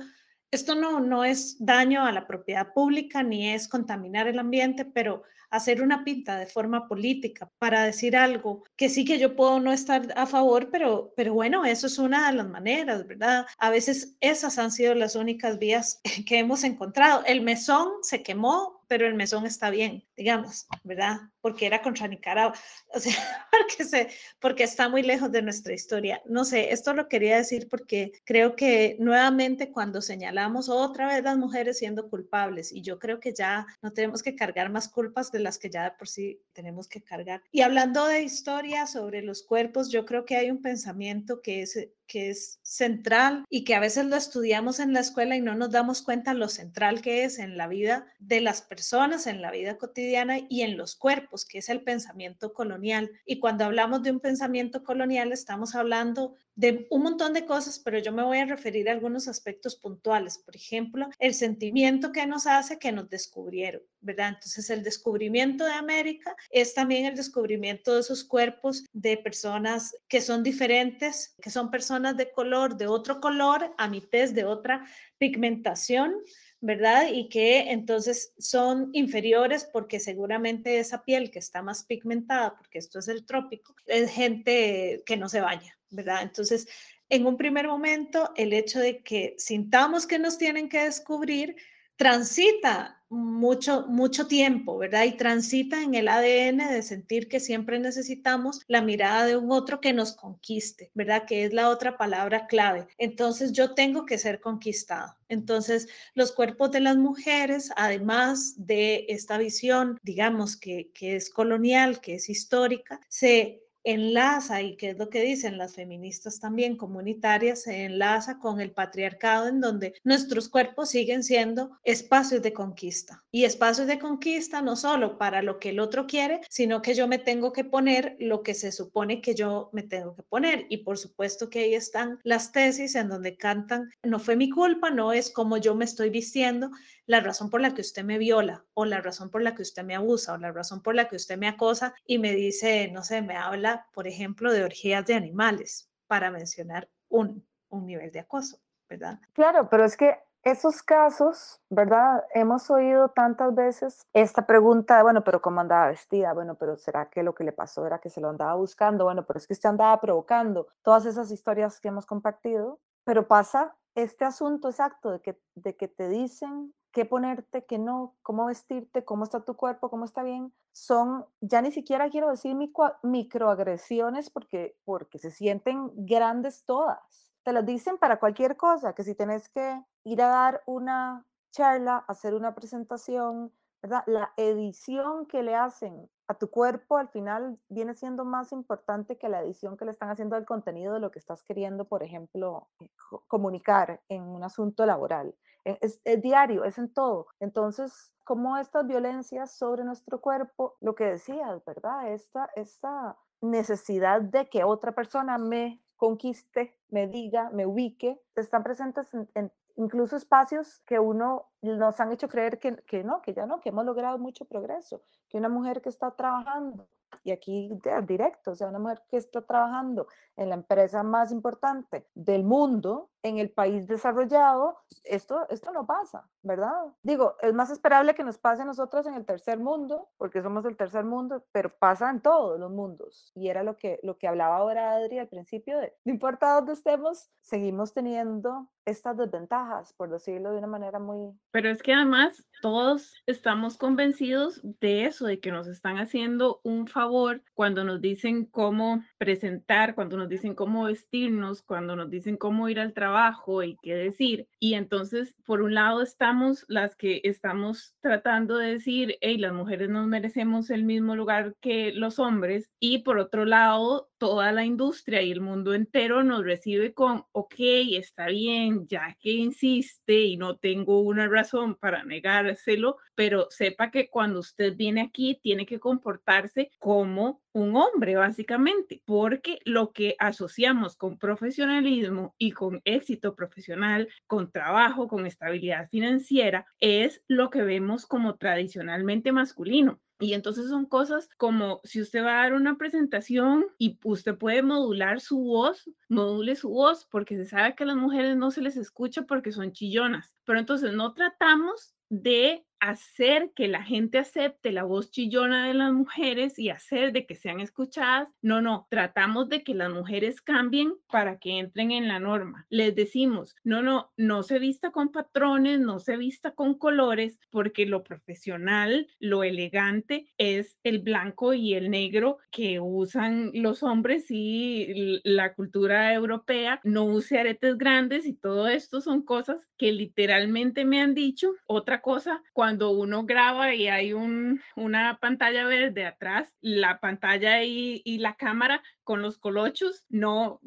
esto 0.51 0.75
no, 0.75 0.99
no 0.99 1.25
es 1.25 1.57
daño 1.57 2.05
a 2.05 2.11
la 2.11 2.27
propiedad 2.27 2.73
pública 2.73 3.23
ni 3.23 3.49
es 3.49 3.67
contaminar 3.67 4.27
el 4.27 4.38
ambiente, 4.38 4.85
pero 4.85 5.23
hacer 5.49 5.81
una 5.81 6.03
pinta 6.03 6.38
de 6.38 6.45
forma 6.45 6.88
política 6.88 7.49
para 7.59 7.83
decir 7.83 8.15
algo 8.15 8.63
que 8.75 8.89
sí 8.89 9.05
que 9.05 9.19
yo 9.19 9.35
puedo 9.35 9.59
no 9.59 9.71
estar 9.71 10.13
a 10.15 10.25
favor, 10.25 10.69
pero, 10.71 11.13
pero 11.15 11.33
bueno, 11.33 11.65
eso 11.65 11.88
es 11.88 11.97
una 11.97 12.29
de 12.29 12.38
las 12.38 12.47
maneras, 12.47 13.07
¿verdad? 13.07 13.45
A 13.57 13.69
veces 13.69 14.15
esas 14.19 14.57
han 14.57 14.71
sido 14.71 14.94
las 14.95 15.15
únicas 15.15 15.59
vías 15.59 16.01
que 16.25 16.39
hemos 16.39 16.63
encontrado. 16.63 17.23
El 17.25 17.41
mesón 17.41 17.89
se 18.01 18.23
quemó 18.23 18.76
pero 18.87 19.07
el 19.07 19.15
mesón 19.15 19.45
está 19.45 19.69
bien, 19.69 20.05
digamos, 20.15 20.67
¿verdad? 20.83 21.17
Porque 21.41 21.65
era 21.65 21.81
contra 21.81 22.07
Nicaragua, 22.07 22.57
o 22.93 22.99
sea, 22.99 23.13
porque, 23.51 23.83
se, 23.83 24.09
porque 24.39 24.63
está 24.63 24.89
muy 24.89 25.03
lejos 25.03 25.31
de 25.31 25.41
nuestra 25.41 25.73
historia. 25.73 26.21
No 26.25 26.45
sé, 26.45 26.71
esto 26.71 26.93
lo 26.93 27.07
quería 27.07 27.37
decir 27.37 27.67
porque 27.69 28.11
creo 28.23 28.55
que 28.55 28.97
nuevamente 28.99 29.71
cuando 29.71 30.01
señalamos 30.01 30.69
otra 30.69 31.07
vez 31.07 31.23
las 31.23 31.37
mujeres 31.37 31.77
siendo 31.77 32.09
culpables, 32.09 32.71
y 32.71 32.81
yo 32.81 32.99
creo 32.99 33.19
que 33.19 33.33
ya 33.33 33.65
no 33.81 33.91
tenemos 33.91 34.23
que 34.23 34.35
cargar 34.35 34.69
más 34.69 34.87
culpas 34.89 35.31
de 35.31 35.39
las 35.39 35.57
que 35.57 35.69
ya 35.69 35.83
de 35.83 35.91
por 35.91 36.07
sí 36.07 36.41
tenemos 36.53 36.87
que 36.87 37.01
cargar. 37.01 37.41
Y 37.51 37.61
hablando 37.61 38.07
de 38.07 38.23
historia 38.23 38.87
sobre 38.87 39.21
los 39.21 39.43
cuerpos, 39.43 39.91
yo 39.91 40.05
creo 40.05 40.25
que 40.25 40.37
hay 40.37 40.49
un 40.51 40.61
pensamiento 40.61 41.41
que 41.41 41.61
es 41.61 41.89
que 42.07 42.29
es 42.29 42.59
central 42.63 43.45
y 43.49 43.63
que 43.63 43.75
a 43.75 43.79
veces 43.79 44.05
lo 44.05 44.15
estudiamos 44.15 44.79
en 44.79 44.93
la 44.93 45.01
escuela 45.01 45.35
y 45.35 45.41
no 45.41 45.55
nos 45.55 45.71
damos 45.71 46.01
cuenta 46.01 46.33
lo 46.33 46.47
central 46.47 47.01
que 47.01 47.25
es 47.25 47.37
en 47.37 47.57
la 47.57 47.67
vida 47.67 48.07
de 48.19 48.41
las 48.41 48.61
personas, 48.61 48.76
en 49.25 49.41
la 49.41 49.51
vida 49.51 49.77
cotidiana 49.77 50.39
y 50.50 50.62
en 50.62 50.77
los 50.77 50.95
cuerpos, 50.95 51.45
que 51.45 51.59
es 51.59 51.69
el 51.69 51.81
pensamiento 51.81 52.53
colonial. 52.53 53.12
Y 53.25 53.39
cuando 53.39 53.65
hablamos 53.65 54.03
de 54.03 54.12
un 54.12 54.19
pensamiento 54.19 54.83
colonial, 54.83 55.31
estamos 55.31 55.75
hablando 55.75 56.35
de 56.56 56.88
un 56.89 57.03
montón 57.03 57.33
de 57.33 57.45
cosas, 57.45 57.79
pero 57.79 58.00
yo 58.00 58.12
me 58.12 58.24
voy 58.24 58.39
a 58.39 58.45
referir 58.45 58.89
a 58.89 58.91
algunos 58.91 59.27
aspectos 59.27 59.75
puntuales. 59.75 60.39
Por 60.39 60.56
ejemplo, 60.56 61.07
el 61.19 61.33
sentimiento 61.33 62.12
que 62.12 62.25
nos 62.25 62.47
hace 62.47 62.79
que 62.79 62.91
nos 62.91 63.09
descubrieron, 63.09 63.81
¿verdad? 64.01 64.29
Entonces, 64.29 64.69
el 64.69 64.83
descubrimiento 64.83 65.65
de 65.65 65.73
América 65.73 66.35
es 66.50 66.73
también 66.73 67.06
el 67.06 67.15
descubrimiento 67.15 67.94
de 67.94 68.01
esos 68.01 68.23
cuerpos 68.23 68.85
de 68.91 69.18
personas 69.18 69.95
que 70.07 70.21
son 70.21 70.44
diferentes, 70.44 71.35
que 71.41 71.51
son 71.51 71.69
personas 71.69 72.18
de 72.18 72.31
color, 72.31 72.75
de 72.77 72.88
otro 72.88 73.19
color, 73.21 73.73
a 73.77 73.88
mi 73.88 74.01
test 74.01 74.33
de 74.33 74.45
otra 74.45 74.85
pigmentación, 75.18 76.15
¿verdad? 76.59 77.07
Y 77.12 77.30
que 77.30 77.71
entonces 77.71 78.33
son 78.38 78.89
inferiores 78.94 79.65
porque 79.71 80.00
seguramente 80.00 80.80
esa 80.80 81.04
piel 81.04 81.30
que 81.30 81.39
está 81.39 81.62
más 81.62 81.86
pigmentada, 81.86 82.56
porque 82.57 82.80
esto 82.80 83.00
es 83.00 83.07
el 83.07 83.25
trópico, 83.25 83.75
es 83.86 84.12
gente 84.12 85.04
que 85.06 85.18
no 85.18 85.30
se 85.30 85.42
baña, 85.42 85.77
¿verdad? 85.89 86.24
Entonces, 86.24 86.68
en 87.09 87.25
un 87.25 87.38
primer 87.38 87.68
momento, 87.68 88.31
el 88.36 88.54
hecho 88.54 88.80
de 88.80 89.01
que 89.01 89.36
sintamos 89.38 90.07
que 90.07 90.19
nos 90.19 90.38
tienen 90.38 90.68
que 90.68 90.83
descubrir 90.83 91.56
transita 91.95 92.96
mucho, 93.09 93.86
mucho 93.88 94.27
tiempo, 94.27 94.77
¿verdad? 94.77 95.06
Y 95.06 95.18
transita 95.18 95.81
en 95.81 95.95
el 95.95 96.07
ADN 96.07 96.69
de 96.69 96.83
sentir 96.83 97.27
que 97.27 97.39
siempre 97.39 97.80
necesitamos 97.80 98.62
la 98.68 98.81
mirada 98.81 99.25
de 99.25 99.38
un 99.38 99.51
otro 99.51 99.80
que 99.80 99.94
nos 99.94 100.13
conquiste, 100.13 100.92
¿verdad? 100.94 101.25
Que 101.25 101.45
es 101.45 101.54
la 101.54 101.69
otra 101.69 101.98
palabra 101.98 102.48
clave. 102.48 102.88
Entonces 102.98 103.54
yo 103.54 103.74
tengo 103.74 104.06
que 104.06 104.18
ser 104.18 104.39
conquistado. 104.42 105.15
Entonces 105.30 105.88
los 106.13 106.31
cuerpos 106.31 106.71
de 106.71 106.81
las 106.81 106.98
mujeres, 106.98 107.71
además 107.75 108.56
de 108.57 109.06
esta 109.09 109.38
visión, 109.38 110.00
digamos, 110.04 110.57
que, 110.57 110.92
que 110.94 111.15
es 111.15 111.30
colonial, 111.30 112.01
que 112.01 112.15
es 112.15 112.30
histórica, 112.30 113.00
se 113.07 113.66
enlaza, 113.87 114.61
y 114.61 114.75
que 114.75 114.89
es 114.89 114.97
lo 114.97 115.09
que 115.09 115.21
dicen 115.21 115.57
las 115.57 115.75
feministas 115.75 116.39
también 116.39 116.75
comunitarias, 116.75 117.63
se 117.63 117.85
enlaza 117.85 118.37
con 118.37 118.59
el 118.59 118.71
patriarcado 118.71 119.47
en 119.47 119.61
donde 119.61 119.93
nuestros 120.03 120.49
cuerpos 120.49 120.89
siguen 120.89 121.23
siendo 121.23 121.71
espacios 121.83 122.41
de 122.41 122.51
conquista. 122.51 123.23
Y 123.31 123.45
espacios 123.45 123.87
de 123.87 123.97
conquista 123.97 124.61
no 124.61 124.75
solo 124.75 125.17
para 125.17 125.41
lo 125.41 125.57
que 125.57 125.69
el 125.69 125.79
otro 125.79 126.05
quiere, 126.05 126.41
sino 126.49 126.81
que 126.81 126.95
yo 126.95 127.07
me 127.07 127.17
tengo 127.17 127.53
que 127.53 127.63
poner 127.63 128.17
lo 128.19 128.43
que 128.43 128.53
se 128.53 128.73
supone 128.73 129.21
que 129.21 129.35
yo 129.35 129.69
me 129.71 129.83
tengo 129.83 130.15
que 130.15 130.23
poner. 130.23 130.65
Y 130.69 130.77
por 130.77 130.97
supuesto 130.97 131.49
que 131.49 131.59
ahí 131.59 131.73
están 131.73 132.19
las 132.23 132.51
tesis 132.51 132.95
en 132.95 133.07
donde 133.07 133.37
cantan, 133.37 133.89
no 134.03 134.19
fue 134.19 134.35
mi 134.35 134.49
culpa, 134.49 134.89
no 134.89 135.13
es 135.13 135.31
como 135.31 135.57
yo 135.57 135.75
me 135.75 135.85
estoy 135.85 136.09
vistiendo, 136.09 136.71
la 137.07 137.21
razón 137.21 137.50
por 137.50 137.62
la 137.62 137.74
que 137.74 137.81
usted 137.81 138.04
me 138.04 138.18
viola 138.18 138.65
o 138.74 138.86
la 138.86 139.01
razón 139.01 139.31
por 139.31 139.42
la 139.42 139.56
que 139.56 139.63
usted 139.63 139.83
me 139.83 139.95
abusa 139.95 140.33
o 140.33 140.38
la 140.38 140.51
razón 140.51 140.83
por 140.83 140.94
la 140.94 141.07
que 141.07 141.15
usted 141.15 141.38
me 141.38 141.48
acosa 141.48 141.95
y 142.06 142.19
me 142.19 142.33
dice, 142.33 142.92
no 142.92 143.04
sé, 143.04 143.21
me 143.21 143.36
habla, 143.36 143.88
por 143.94 144.07
ejemplo, 144.07 144.51
de 144.51 144.63
orgías 144.63 145.06
de 145.06 145.15
animales, 145.15 145.89
para 146.06 146.30
mencionar 146.30 146.89
un, 147.09 147.45
un 147.69 147.86
nivel 147.86 148.12
de 148.12 148.19
acoso, 148.19 148.59
¿verdad? 148.89 149.19
Claro, 149.33 149.69
pero 149.69 149.86
es 149.86 149.98
que 149.98 150.19
esos 150.44 150.83
casos, 150.83 151.62
¿verdad? 151.69 152.24
Hemos 152.33 152.69
oído 152.69 153.09
tantas 153.09 153.54
veces 153.56 154.06
esta 154.13 154.45
pregunta 154.45 154.98
de, 154.98 155.04
bueno, 155.04 155.24
pero 155.24 155.42
¿cómo 155.42 155.59
andaba 155.59 155.88
vestida? 155.88 156.33
Bueno, 156.33 156.56
pero 156.56 156.77
¿será 156.77 157.09
que 157.09 157.24
lo 157.24 157.33
que 157.33 157.44
le 157.44 157.51
pasó 157.51 157.86
era 157.86 158.00
que 158.00 158.09
se 158.09 158.21
lo 158.21 158.30
andaba 158.30 158.56
buscando? 158.56 159.06
Bueno, 159.06 159.25
pero 159.25 159.39
es 159.39 159.48
que 159.48 159.54
usted 159.54 159.69
andaba 159.69 160.00
provocando. 160.00 160.68
Todas 160.83 161.06
esas 161.06 161.31
historias 161.31 161.80
que 161.80 161.89
hemos 161.89 162.06
compartido, 162.06 162.80
pero 163.04 163.27
pasa 163.27 163.75
este 163.95 164.25
asunto 164.25 164.69
exacto 164.69 165.12
de 165.12 165.21
que, 165.21 165.39
de 165.56 165.75
que 165.75 165.88
te 165.88 166.07
dicen 166.07 166.74
qué 166.97 167.05
ponerte, 167.05 167.63
qué 167.63 167.77
no, 167.77 168.15
cómo 168.23 168.47
vestirte, 168.47 169.05
cómo 169.05 169.23
está 169.23 169.41
tu 169.41 169.55
cuerpo, 169.55 169.91
cómo 169.91 170.03
está 170.03 170.23
bien, 170.23 170.51
son, 170.71 171.27
ya 171.41 171.61
ni 171.61 171.71
siquiera 171.71 172.09
quiero 172.09 172.27
decir 172.27 172.57
microagresiones 173.03 174.31
porque, 174.31 174.75
porque 174.83 175.19
se 175.19 175.29
sienten 175.29 175.91
grandes 175.94 176.65
todas. 176.65 177.31
Te 177.44 177.53
las 177.53 177.67
dicen 177.67 177.99
para 177.99 178.19
cualquier 178.19 178.57
cosa, 178.57 178.94
que 178.95 179.03
si 179.03 179.13
tienes 179.13 179.47
que 179.47 179.79
ir 180.05 180.23
a 180.23 180.27
dar 180.27 180.63
una 180.65 181.23
charla, 181.51 182.03
hacer 182.07 182.33
una 182.33 182.55
presentación, 182.55 183.51
¿verdad? 183.83 184.01
La 184.07 184.33
edición 184.35 185.27
que 185.27 185.44
le 185.44 185.53
hacen 185.53 186.09
a 186.27 186.33
tu 186.33 186.49
cuerpo 186.49 186.97
al 186.97 187.09
final 187.09 187.59
viene 187.69 187.94
siendo 187.94 188.25
más 188.25 188.51
importante 188.51 189.19
que 189.19 189.29
la 189.29 189.41
edición 189.44 189.77
que 189.77 189.85
le 189.85 189.91
están 189.91 190.09
haciendo 190.09 190.35
al 190.35 190.45
contenido 190.45 190.95
de 190.95 190.99
lo 190.99 191.11
que 191.11 191.19
estás 191.19 191.44
queriendo, 191.44 191.85
por 191.85 192.01
ejemplo, 192.01 192.69
eh, 192.79 192.89
comunicar 193.27 194.01
en 194.09 194.23
un 194.23 194.44
asunto 194.44 194.83
laboral. 194.88 195.35
E, 195.67 195.77
es, 195.81 196.21
diario, 196.21 196.63
es 196.63 196.77
en 196.77 196.93
todo. 196.93 197.27
Entonces, 197.41 198.13
como 198.23 198.56
estas 198.57 198.87
violencias 198.87 199.51
sobre 199.57 199.83
nuestro 199.83 200.21
cuerpo, 200.21 200.77
lo 200.80 200.95
que 200.95 201.03
decías, 201.03 201.63
¿verdad? 201.65 202.13
Esta, 202.13 202.49
esta 202.56 203.18
necesidad 203.42 204.21
de 204.21 204.47
que 204.47 204.63
otra 204.63 204.94
persona 204.94 205.37
me 205.37 205.81
conquiste, 205.97 206.77
me 206.89 207.07
diga, 207.07 207.49
me 207.49 207.65
ubique, 207.65 208.21
están 208.35 208.63
presentes 208.63 209.13
en, 209.13 209.51
incluso 209.75 210.15
espacios 210.15 210.80
que 210.85 210.99
uno 210.99 211.47
nos 211.61 211.99
han 211.99 212.13
hecho 212.13 212.30
creer 212.30 212.59
que, 212.59 212.77
que, 212.83 213.03
no, 213.03 213.21
que 213.21 213.33
ya 213.33 213.45
no, 213.45 213.59
que 213.59 213.69
hemos 213.69 213.83
logrado 213.83 214.18
mucho 214.18 214.45
progreso, 214.45 215.01
que 215.27 215.37
una 215.37 215.49
mujer 215.49 215.81
que 215.81 215.89
está 215.89 216.11
trabajando, 216.11 216.87
y 217.23 217.31
aquí 217.31 217.77
directo, 218.06 218.51
o 218.51 218.56
sea, 218.56 218.68
una 218.68 218.80
mujer 218.80 219.01
que 219.09 219.18
está 219.18 219.42
trabajando 219.42 220.07
en 220.37 220.49
la 220.49 220.56
empresa 220.56 221.03
más 221.03 221.31
importante 221.31 222.07
del 222.15 222.44
mundo, 222.44 223.09
en 223.24 223.40
el 223.40 223.50
país 223.50 223.88
desarrollado, 223.88 224.78
esto, 225.04 225.47
esto 225.50 225.71
no 225.71 225.86
pasa, 225.86 226.28
¿verdad? 226.44 226.94
Digo, 227.04 227.36
es 227.42 227.54
más 227.54 227.69
esperable 227.69 228.16
que 228.16 228.24
nos 228.24 228.38
pase 228.38 228.62
a 228.62 228.66
nosotros 228.66 229.06
en 229.06 229.16
el 229.16 229.26
tercer 229.26 229.59
mundo, 229.59 230.09
porque 230.18 230.42
somos 230.42 230.66
el 230.66 230.78
tercer 230.78 231.04
mundo, 231.04 231.44
pero 231.52 231.69
pasa 231.69 232.09
en 232.09 232.21
todos 232.21 232.59
los 232.59 232.71
mundos. 232.71 233.31
Y 233.36 233.50
era 233.50 233.64
lo 233.64 233.76
que, 233.76 234.00
lo 234.04 234.18
que 234.18 234.28
hablaba 234.28 234.57
ahora 234.57 234.94
Adri 234.94 235.19
al 235.19 235.28
principio 235.28 235.80
de, 235.80 235.94
no 236.06 236.14
importa 236.14 236.54
dónde 236.54 236.74
estemos, 236.74 237.30
seguimos 237.42 237.94
teniendo 237.94 238.69
estas 238.86 239.18
desventajas, 239.18 239.94
por 239.94 240.09
decirlo 240.09 240.52
de 240.52 240.59
una 240.59 240.68
manera 240.68 240.97
muy... 240.97 241.33
Pero 241.52 241.69
es 241.69 241.83
que 241.83 241.94
además 241.94 242.45
todos 242.62 243.16
estamos 243.26 243.78
convencidos 243.78 244.62
de 244.80 245.06
eso, 245.06 245.26
de 245.26 245.42
que 245.42 245.52
nos 245.52 245.68
están 245.68 245.97
haciendo 245.97 246.62
un 246.64 246.88
favor 246.88 247.44
cuando 247.54 247.83
nos 247.83 248.00
dicen 248.00 248.45
cómo 248.45 249.04
presentar, 249.18 249.94
cuando 249.94 250.16
nos 250.16 250.30
dicen 250.30 250.56
cómo 250.56 250.86
vestirnos, 250.86 251.62
cuando 251.64 251.97
nos 251.97 252.09
dicen 252.09 252.38
cómo 252.38 252.69
ir 252.69 252.80
al 252.80 252.94
trabajo 252.94 253.17
y 253.64 253.78
qué 253.81 253.95
decir. 253.95 254.47
Y 254.59 254.74
entonces, 254.76 255.36
por 255.45 255.62
un 255.62 255.74
lado, 255.74 256.02
estamos 256.02 256.66
las 256.68 256.95
que 256.95 257.21
estamos 257.24 257.95
tratando 258.02 258.57
de 258.57 258.74
decir, 258.74 259.18
hey, 259.21 259.38
las 259.38 259.54
mujeres 259.54 259.90
no 259.90 260.06
merecemos 260.07 260.69
el 260.69 260.83
mismo 260.83 261.16
lugar 261.16 261.56
que 261.62 261.92
los 261.94 262.19
hombres. 262.19 262.69
Y 262.80 263.00
por 263.00 263.18
otro 263.18 263.45
lado, 263.45 264.09
toda 264.18 264.52
la 264.52 264.66
industria 264.66 265.21
y 265.21 265.31
el 265.31 265.42
mundo 265.42 265.74
entero 265.74 266.24
nos 266.24 266.44
recibe 266.44 266.94
con, 266.94 267.24
ok, 267.31 267.56
está 267.94 268.28
bien, 268.28 268.88
ya 268.88 269.16
que 269.19 269.31
insiste 269.31 270.21
y 270.21 270.38
no 270.38 270.57
tengo 270.57 271.02
una 271.02 271.28
razón 271.28 271.76
para 271.76 272.04
negárselo, 272.04 272.97
pero 273.18 273.47
sepa 273.50 273.90
que 273.90 274.12
cuando 274.12 274.40
usted 274.42 274.76
viene 274.76 275.02
aquí 275.02 275.40
tiene 275.42 275.66
que 275.66 275.80
comportarse 275.80 276.69
como 276.78 277.42
un 277.52 277.76
hombre, 277.76 278.16
básicamente, 278.16 279.02
porque 279.06 279.57
lo 279.66 279.92
que 279.92 280.16
asociamos 280.19 280.95
con 280.95 281.18
profesionalismo 281.18 282.36
y 282.38 282.52
con 282.52 282.80
éxito 282.86 283.33
profesional, 283.33 284.07
con 284.28 284.52
trabajo, 284.52 285.07
con 285.07 285.26
estabilidad 285.26 285.90
financiera, 285.90 286.68
es 286.80 287.24
lo 287.28 287.50
que 287.50 287.64
vemos 287.64 288.06
como 288.06 288.36
tradicionalmente 288.36 289.31
masculino. 289.31 290.00
Y 290.19 290.33
entonces 290.33 290.69
son 290.69 290.86
cosas 290.86 291.28
como 291.38 291.81
si 291.83 292.00
usted 292.00 292.24
va 292.24 292.40
a 292.40 292.44
dar 292.44 292.54
una 292.54 292.78
presentación 292.78 293.66
y 293.80 293.97
usted 294.04 294.38
puede 294.38 294.62
modular 294.62 295.21
su 295.21 295.40
voz, 295.40 295.90
module 296.07 296.56
su 296.56 296.69
voz, 296.69 297.07
porque 297.09 297.36
se 297.36 297.45
sabe 297.45 297.74
que 297.74 297.83
a 297.83 297.88
las 297.88 297.97
mujeres 297.97 298.38
no 298.38 298.52
se 298.52 298.62
les 298.62 298.78
escucha 298.78 299.24
porque 299.24 299.52
son 299.52 299.71
chillonas. 299.71 300.36
Pero 300.45 300.59
entonces 300.59 300.94
no 300.94 301.14
tratamos 301.14 301.95
de 302.09 302.67
hacer 302.79 303.51
que 303.55 303.67
la 303.67 303.83
gente 303.83 304.17
acepte 304.17 304.71
la 304.71 304.83
voz 304.83 305.11
chillona 305.11 305.67
de 305.67 305.73
las 305.73 305.91
mujeres 305.91 306.59
y 306.59 306.69
hacer 306.69 307.11
de 307.11 307.25
que 307.25 307.35
sean 307.35 307.59
escuchadas. 307.59 308.29
No, 308.41 308.61
no, 308.61 308.87
tratamos 308.89 309.49
de 309.49 309.63
que 309.63 309.73
las 309.73 309.91
mujeres 309.91 310.41
cambien 310.41 310.93
para 311.11 311.39
que 311.39 311.59
entren 311.59 311.91
en 311.91 312.07
la 312.07 312.19
norma. 312.19 312.65
Les 312.69 312.95
decimos, 312.95 313.55
no, 313.63 313.81
no, 313.81 314.11
no 314.17 314.43
se 314.43 314.59
vista 314.59 314.91
con 314.91 315.11
patrones, 315.11 315.79
no 315.79 315.99
se 315.99 316.17
vista 316.17 316.51
con 316.51 316.77
colores, 316.77 317.39
porque 317.49 317.85
lo 317.85 318.03
profesional, 318.03 319.07
lo 319.19 319.43
elegante 319.43 320.27
es 320.37 320.77
el 320.83 320.99
blanco 320.99 321.53
y 321.53 321.73
el 321.73 321.89
negro 321.89 322.37
que 322.51 322.79
usan 322.79 323.51
los 323.53 323.83
hombres 323.83 324.25
y 324.29 325.19
la 325.23 325.53
cultura 325.53 326.13
europea. 326.13 326.79
No 326.83 327.05
use 327.05 327.39
aretes 327.39 327.77
grandes 327.77 328.25
y 328.25 328.33
todo 328.33 328.67
esto 328.67 329.01
son 329.01 329.23
cosas 329.23 329.67
que 329.77 329.91
literalmente 329.91 330.85
me 330.85 331.01
han 331.01 331.13
dicho. 331.13 331.53
Otra 331.65 332.01
cosa, 332.01 332.43
cuando 332.53 332.67
cuando 332.68 332.92
uno 332.92 333.24
graba 333.24 333.74
y 333.74 333.88
hay 333.88 334.12
un, 334.12 334.59
una 334.76 335.19
pantalla 335.21 335.66
verde 335.66 336.06
atrás, 336.06 336.54
la 336.59 337.00
pantalla 337.00 337.64
y, 337.64 338.02
y, 338.04 338.18
la 338.18 338.36
cámara 338.36 338.83
con 339.06 339.21
los 339.21 339.38
colochos 339.38 340.04
no, 340.09 340.59